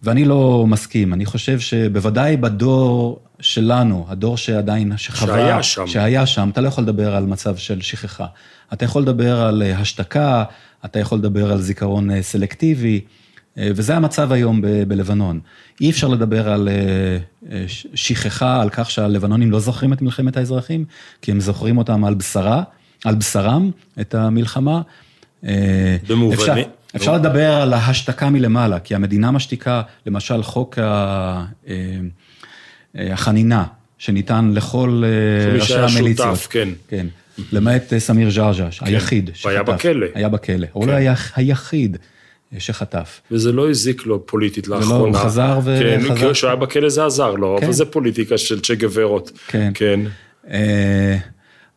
[0.04, 6.50] ואני לא מסכים, אני חושב שבוודאי בדור שלנו, הדור שעדיין, שחווה, שהיה שם, שהיה שם,
[6.54, 8.26] אתה לא יכול לדבר על מצב של שכחה.
[8.74, 10.44] אתה יכול לדבר על אה, השתקה,
[10.86, 13.02] אתה יכול לדבר על זיכרון אה, סלקטיבי,
[13.58, 15.40] אה, וזה המצב היום ב- בלבנון.
[15.82, 16.70] אי אפשר לדבר על
[17.96, 20.86] שכחה, על כך שהלבנונים לא זוכרים את מלחמת האזרחים,
[21.22, 22.64] כי הם זוכרים אותם על בשרה,
[23.06, 23.72] על בשרם,
[24.02, 24.82] את המלחמה.
[26.08, 26.34] במובנים.
[26.34, 26.56] אפשר
[26.96, 31.44] לדבר על ההשתקה מלמעלה, כי המדינה משתיקה, למשל חוק אה,
[32.96, 33.64] החנינה,
[33.98, 36.36] שניתן לכל אה, ראשי המיליציות.
[36.36, 36.70] שותף, כן.
[36.88, 37.08] כן,
[37.52, 38.86] למעט אה, סמיר ג'רג'ש, כן.
[38.86, 39.30] היחיד.
[39.46, 40.06] והיה בכלא.
[40.14, 40.98] היה בכלא, הוא לא כן.
[40.98, 41.98] היה היחיד
[42.60, 43.22] שחטף.
[43.32, 45.18] וזה לא הזיק לו פוליטית לא, לאחרונה.
[45.18, 46.16] הוא חזר וחזר.
[46.16, 47.66] כן, כשהוא היה בכלא זה עזר לו, כן.
[47.66, 49.32] אבל זה פוליטיקה של צ'ה גוורות.
[49.48, 49.72] כן.
[49.74, 50.00] כן.
[50.52, 51.18] אה,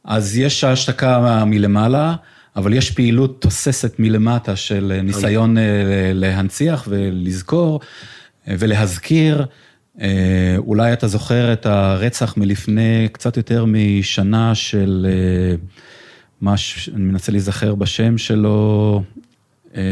[0.04, 2.14] אז יש השתקה מלמעלה,
[2.56, 5.62] אבל יש פעילות תוססת מלמטה של ניסיון אה,
[6.14, 7.80] להנציח ולזכור
[8.48, 9.46] אה, ולהזכיר.
[10.00, 15.56] אה, אולי אתה זוכר את הרצח מלפני קצת יותר משנה של, אה,
[16.40, 19.02] מה, ש- אני מנסה להיזכר בשם שלו,
[19.76, 19.82] אה,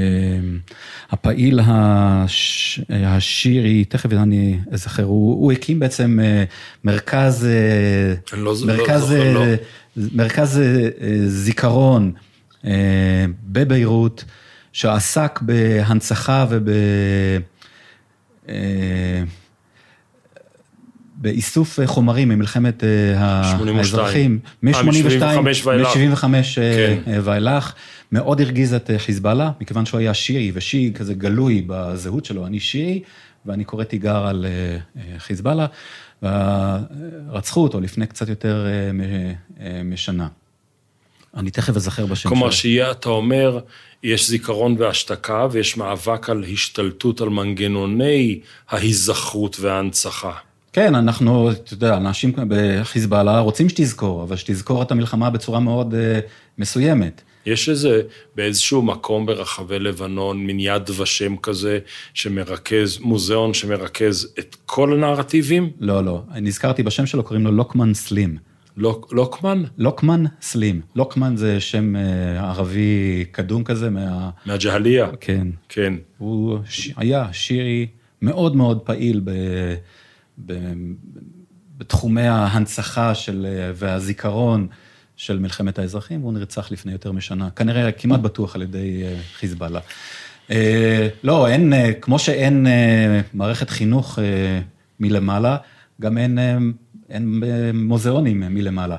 [1.11, 6.45] הפעיל הש, השירי, תכף אני אזכר, הוא, הוא הקים בעצם אה,
[6.85, 9.45] מרכז, אה, לא לא מרכז, זוכר, לא.
[9.45, 9.55] אה,
[10.15, 12.28] מרכז אה, אה, זיכרון אה,
[13.45, 14.25] בביירות,
[14.73, 16.69] שעסק בהנצחה וב...
[18.49, 19.23] אה,
[21.21, 23.79] באיסוף חומרים ממלחמת אה, 82.
[23.79, 25.97] האזרחים, אה, מ-82 מ-75 ואילך.
[25.97, 26.99] מ-75 כן.
[27.07, 27.75] אה, ואילך,
[28.13, 32.61] מאוד הרגיז את אה, חיזבאללה, מכיוון שהוא היה שיעי ושיעי כזה גלוי בזהות שלו, אני
[32.61, 33.03] שיעי
[33.47, 35.67] ואני קורא תיגר על אה, אה, חיזבאללה,
[36.23, 38.91] ורצחו אותו לפני קצת יותר אה,
[39.61, 40.29] אה, משנה.
[41.39, 42.61] אני תכף אזכר בשם כלומר, שלו.
[42.61, 43.59] שיהיה, אתה אומר,
[44.03, 50.33] יש זיכרון והשתקה, ויש מאבק על השתלטות על מנגנוני ההיזכרות וההנצחה.
[50.73, 56.21] כן, אנחנו, אתה יודע, אנשים בחיזבאללה רוצים שתזכור, אבל שתזכור את המלחמה בצורה מאוד אה,
[56.59, 57.23] מסוימת.
[57.47, 58.03] יש איזה,
[58.35, 61.79] באיזשהו מקום ברחבי לבנון, מין יד ושם כזה,
[62.15, 65.71] שמרכז, מוזיאון שמרכז את כל הנרטיבים?
[65.81, 68.48] לא, לא, נזכרתי בשם שלו, קוראים לו לוקמן סלים.
[68.79, 69.63] לוק, לוקמן?
[69.79, 70.81] לוקמן סלים.
[70.97, 74.31] לוקמן זה שם אה, ערבי קדום כזה, מה...
[74.47, 75.09] מהג'הליה.
[75.21, 75.47] כן.
[75.69, 75.95] כן.
[76.19, 76.93] הוא ש...
[76.97, 77.87] היה שירי
[78.23, 79.31] מאוד מאוד פעיל ב...
[80.47, 80.73] ב...
[81.79, 83.47] בתחומי ההנצחה של...
[83.75, 84.67] והזיכרון
[85.17, 89.81] של מלחמת האזרחים, והוא נרצח לפני יותר משנה, כנראה כמעט בטוח על ידי אה, חיזבאללה.
[90.51, 94.61] אה, לא, אין, אה, כמו שאין אה, מערכת חינוך אה,
[95.01, 95.57] מלמעלה,
[96.01, 96.57] גם אין, אה,
[97.11, 98.97] אין אה, מוזיאונים מלמעלה.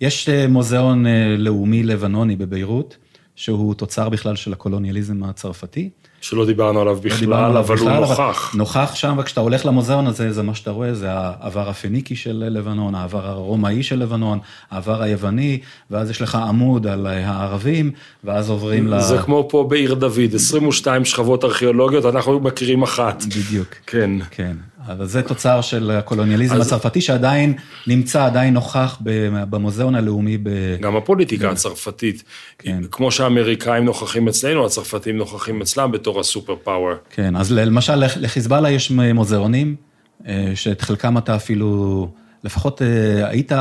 [0.00, 2.96] יש אה, מוזיאון אה, לאומי לבנוני בביירות,
[3.36, 5.90] שהוא תוצר בכלל של הקולוניאליזם הצרפתי.
[6.20, 8.54] שלא דיברנו עליו לא בכלל, דיברנו עליו אבל הוא בכלל, נוכח.
[8.54, 12.94] נוכח שם, וכשאתה הולך למוזיאון הזה, זה מה שאתה רואה, זה העבר הפניקי של לבנון,
[12.94, 14.38] העבר הרומאי של לבנון,
[14.70, 15.60] העבר היווני,
[15.90, 17.90] ואז יש לך עמוד על הערבים,
[18.24, 19.00] ואז עוברים ל...
[19.00, 23.24] זה כמו פה בעיר דוד, 22 שכבות ארכיאולוגיות, אנחנו מכירים אחת.
[23.24, 23.68] בדיוק.
[23.86, 24.10] כן.
[24.30, 24.56] כן,
[24.88, 27.54] אבל זה תוצר של הקולוניאליזם אז- הצרפתי שעדיין
[27.86, 30.48] נמצא, עדיין נוכח ב- במוזיאון הלאומי ב...
[30.80, 32.22] גם הפוליטיקה הצרפתית,
[32.58, 32.82] כן.
[32.90, 36.92] כמו שהאמריקאים נוכחים אצלנו, הצרפתים נוכחים אצלם בתור הסופר פאוור.
[37.10, 39.76] כן, אז למשל לח- לחיזבאללה יש מוזיאונים,
[40.26, 42.08] אה, שאת חלקם אתה אפילו,
[42.44, 42.88] לפחות אה,
[43.28, 43.52] היית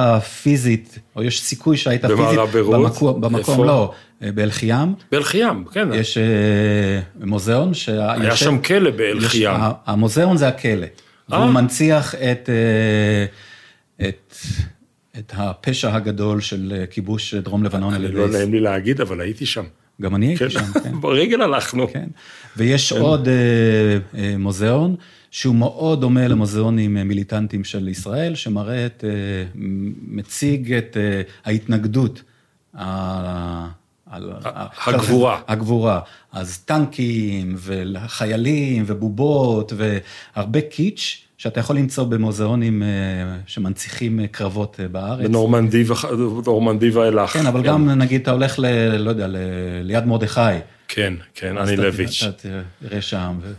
[0.44, 2.18] פיזית, או יש סיכוי שהיית פיזית.
[2.18, 2.76] במערב ביירות?
[2.82, 3.66] במקום, במקום איפה?
[3.66, 3.92] לא,
[4.24, 4.94] אה, באל-חיאם.
[5.12, 5.88] באל-חיאם, כן.
[5.94, 6.18] יש
[7.24, 7.90] מוזיאון ש...
[7.90, 9.56] היה שם כלא באל-חיאם.
[9.86, 10.88] המוזיאון זה הכלא.
[11.30, 11.52] והוא אה.
[11.52, 13.26] מנציח את, אה,
[14.08, 14.36] את,
[15.20, 18.14] את הפשע הגדול של אה, כיבוש דרום לבנון על ידי...
[18.14, 19.64] לא נעים לי להגיד, אבל הייתי שם.
[20.02, 20.50] גם אני הייתי כן.
[20.50, 20.92] שם, כן.
[21.02, 21.88] ברגל הלכנו.
[21.94, 22.08] כן.
[22.58, 23.34] ויש עוד אה,
[24.20, 24.96] אה, מוזיאון,
[25.32, 29.04] שהוא מאוד דומה למוזיאונים מיליטנטיים של ישראל, שמראה את,
[30.08, 30.98] מציג את
[31.46, 32.24] ההתנגדות.
[34.12, 34.34] על-
[34.88, 35.42] הגבורה.
[35.48, 36.00] הגבורה.
[36.32, 39.74] אז טנקים וחיילים ובובות
[40.36, 42.88] והרבה קיץ' שאתה יכול למצוא במוזיאונים אה,
[43.48, 45.26] שמנציחים אה, קרבות אה, בארץ.
[46.46, 47.30] בנורמנדי ואילך.
[47.30, 48.66] כן, אבל גם נגיד אתה הולך ל...
[48.98, 49.36] לא יודע, ל-
[49.84, 50.40] ליד מרדכי.
[50.88, 52.24] כן, כן, אני לויץ'.
[52.24, 52.48] אתה
[52.88, 53.40] תראה שם.
[53.42, 53.54] ו-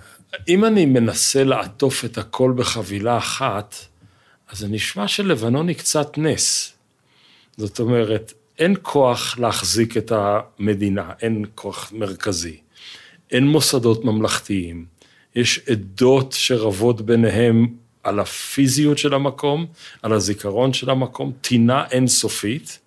[0.48, 3.74] אם אני מנסה לעטוף את הכל בחבילה אחת,
[4.52, 6.72] אז זה נשמע שלבנון היא קצת נס.
[7.56, 8.32] זאת אומרת,
[8.62, 12.56] אין כוח להחזיק את המדינה, אין כוח מרכזי,
[13.30, 14.84] אין מוסדות ממלכתיים,
[15.34, 17.66] יש עדות שרבות ביניהם
[18.02, 19.66] על הפיזיות של המקום,
[20.02, 22.78] על הזיכרון של המקום, טינה אינסופית,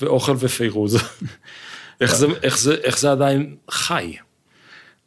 [0.00, 0.98] ואוכל ופירוז.
[2.00, 4.16] איך, זה, איך, זה, איך זה עדיין חי?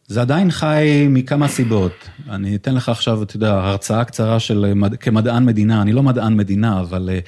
[0.07, 2.10] זה עדיין חי מכמה סיבות.
[2.30, 4.95] אני אתן לך עכשיו, אתה יודע, הרצאה קצרה של מד...
[4.95, 7.28] כמדען מדינה, אני לא מדען מדינה, אבל uh,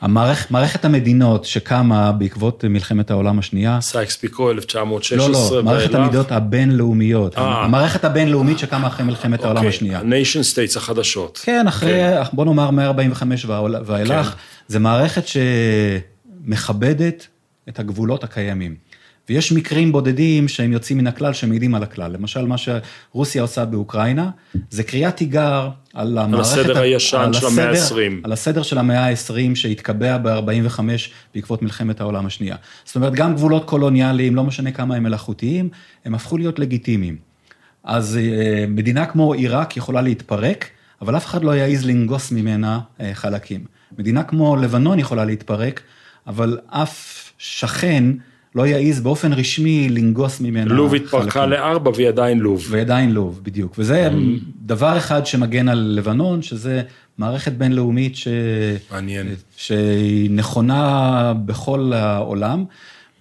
[0.00, 0.50] המערכ...
[0.50, 6.04] מערכת המדינות שקמה בעקבות מלחמת העולם השנייה, סייקס פיקו 1916 לא, לא, מערכת ואילך.
[6.04, 7.64] המדינות הבינלאומיות, אה.
[7.64, 9.98] המערכת הבינלאומית שקמה אחרי מלחמת העולם אוקיי, השנייה.
[9.98, 10.42] ה-nation
[10.72, 11.40] states החדשות.
[11.44, 12.00] כן, אחרי,
[12.32, 14.36] בוא נאמר 145 ואול- ואילך, כן.
[14.68, 15.22] זה מערכת
[16.44, 17.26] שמכבדת
[17.68, 18.74] את הגבולות הקיימים.
[19.28, 22.12] ויש מקרים בודדים שהם יוצאים מן הכלל, שמעידים על הכלל.
[22.12, 24.30] למשל, מה שרוסיה עושה באוקראינה,
[24.70, 26.52] זה קריאת תיגר על המערכת...
[26.52, 27.94] על הסדר הישן של המאה ה-20.
[28.24, 30.80] על הסדר של המאה ה-20 שהתקבע ב-45
[31.34, 32.56] בעקבות מלחמת העולם השנייה.
[32.84, 35.68] זאת אומרת, גם גבולות קולוניאליים, לא משנה כמה הם מלאכותיים,
[36.04, 37.16] הם הפכו להיות לגיטימיים.
[37.84, 40.68] אז אה, מדינה כמו עיראק יכולה להתפרק,
[41.02, 43.64] אבל אף אחד לא יעז לנגוס ממנה אה, חלקים.
[43.98, 45.80] מדינה כמו לבנון יכולה להתפרק,
[46.26, 48.04] אבל אף שכן
[48.58, 50.74] לא יעז באופן רשמי לנגוס ממנה.
[50.74, 52.66] לוב התפרקה לארבע והיא עדיין לוב.
[52.70, 53.74] והיא עדיין לוב, בדיוק.
[53.78, 54.12] וזה mm.
[54.62, 56.82] דבר אחד שמגן על לבנון, שזה
[57.18, 58.28] מערכת בינלאומית ש...
[58.92, 59.26] מעניין.
[59.56, 62.64] שהיא נכונה בכל העולם,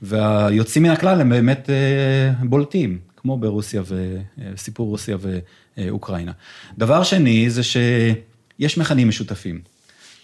[0.02, 3.82] והיוצאים מן הכלל הם באמת אה, בולטים, כמו ברוסיה
[4.54, 5.18] וסיפור רוסיה
[5.78, 6.32] ואוקראינה.
[6.78, 9.60] דבר שני זה שיש מכנים משותפים.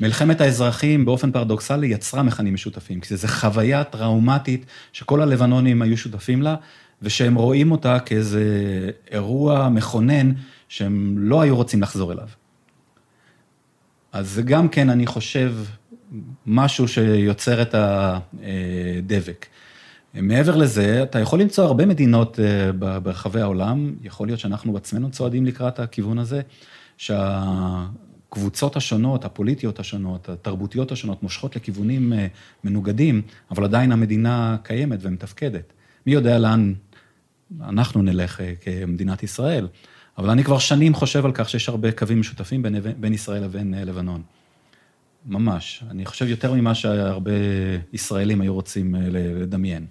[0.04, 6.41] מלחמת האזרחים באופן פרדוקסלי יצרה מכנים משותפים, כי זו חוויה טראומטית שכל הלבנונים היו שותפים
[6.41, 6.56] לה,
[7.01, 8.43] ושהם רואים אותה כאיזה
[9.12, 10.32] אירוע מכונן
[10.68, 12.28] שהם לא היו רוצים לחזור אליו.
[14.12, 15.56] אז גם כן, אני חושב,
[16.45, 19.45] משהו שיוצר את הדבק.
[20.14, 25.45] מעבר לזה, אתה יכול למצוא הרבה מדינות אה, ברחבי העולם, יכול להיות שאנחנו עצמנו צועדים
[25.45, 26.41] לקראת הכיוון הזה,
[26.97, 27.86] שה...
[28.34, 32.28] הקבוצות השונות, הפוליטיות השונות, התרבותיות השונות, מושכות לכיוונים אה,
[32.64, 33.22] מנוגדים,
[33.52, 35.74] אבל עדיין המדינה קיימת ומתפקדת.
[36.06, 36.74] מי יודע לאן
[37.62, 39.68] אנחנו נלך אה, כמדינת ישראל,
[40.18, 43.74] אבל אני כבר שנים חושב על כך שיש הרבה קווים משותפים בין, בין ישראל לבין
[43.74, 44.22] אה, לבנון.
[45.26, 45.84] ממש.
[45.90, 47.32] אני חושב יותר ממה שהרבה
[47.94, 49.86] ישראלים היו רוצים לדמיין.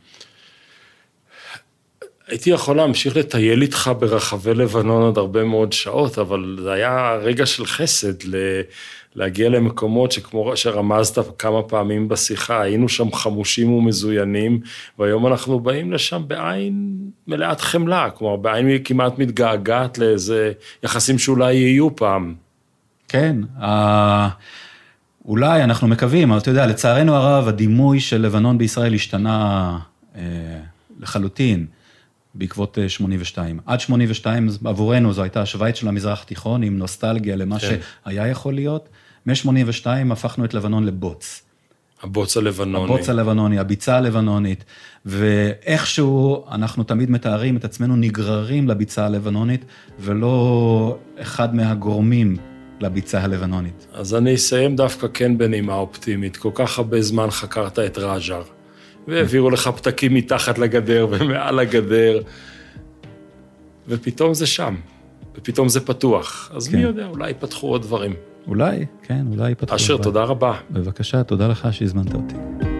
[2.28, 7.46] הייתי יכול להמשיך לטייל איתך ברחבי לבנון עוד הרבה מאוד שעות, אבל זה היה רגע
[7.46, 8.60] של חסד ל...
[9.14, 14.60] להגיע למקומות שכמו שרמזת כמה פעמים בשיחה, היינו שם חמושים ומזוינים,
[14.98, 16.96] והיום אנחנו באים לשם בעין
[17.26, 20.52] מלאת חמלה, כלומר בעין כמעט מתגעגעת לאיזה
[20.82, 22.34] יחסים שאולי יהיו פעם.
[23.08, 23.36] כן,
[25.24, 29.78] אולי, אנחנו מקווים, אבל אתה יודע, לצערנו הרב, הדימוי של לבנון בישראל השתנה
[30.16, 30.22] אה,
[31.00, 31.66] לחלוטין.
[32.34, 33.58] בעקבות 82.
[33.58, 37.76] אה, עד 82 עבורנו זו הייתה השוויץ של המזרח התיכון עם נוסטלגיה למה כן.
[38.04, 38.88] שהיה יכול להיות.
[39.26, 41.42] מ-82 הפכנו את לבנון לבוץ.
[42.02, 42.84] הבוץ הלבנוני.
[42.84, 44.64] הבוץ הלבנוני, הביצה הלבנונית,
[45.06, 49.64] ואיכשהו אנחנו תמיד מתארים את עצמנו נגררים לביצה הלבנונית,
[50.00, 52.36] ולא אחד מהגורמים
[52.80, 53.86] לביצה הלבנונית.
[53.92, 56.36] אז אני אסיים דווקא כן בנימה אופטימית.
[56.36, 58.42] כל כך הרבה זמן חקרת את רג'ר.
[59.08, 62.20] והעבירו לך פתקים מתחת לגדר ומעל הגדר,
[63.88, 64.74] ופתאום זה שם,
[65.36, 66.50] ופתאום זה פתוח.
[66.54, 66.76] אז כן.
[66.76, 68.14] מי יודע, אולי יפתחו עוד דברים.
[68.46, 69.76] אולי, כן, אולי יפתחו.
[69.76, 70.54] אשר, תודה רבה.
[70.70, 72.71] בבקשה, תודה לך שהזמנת אותי.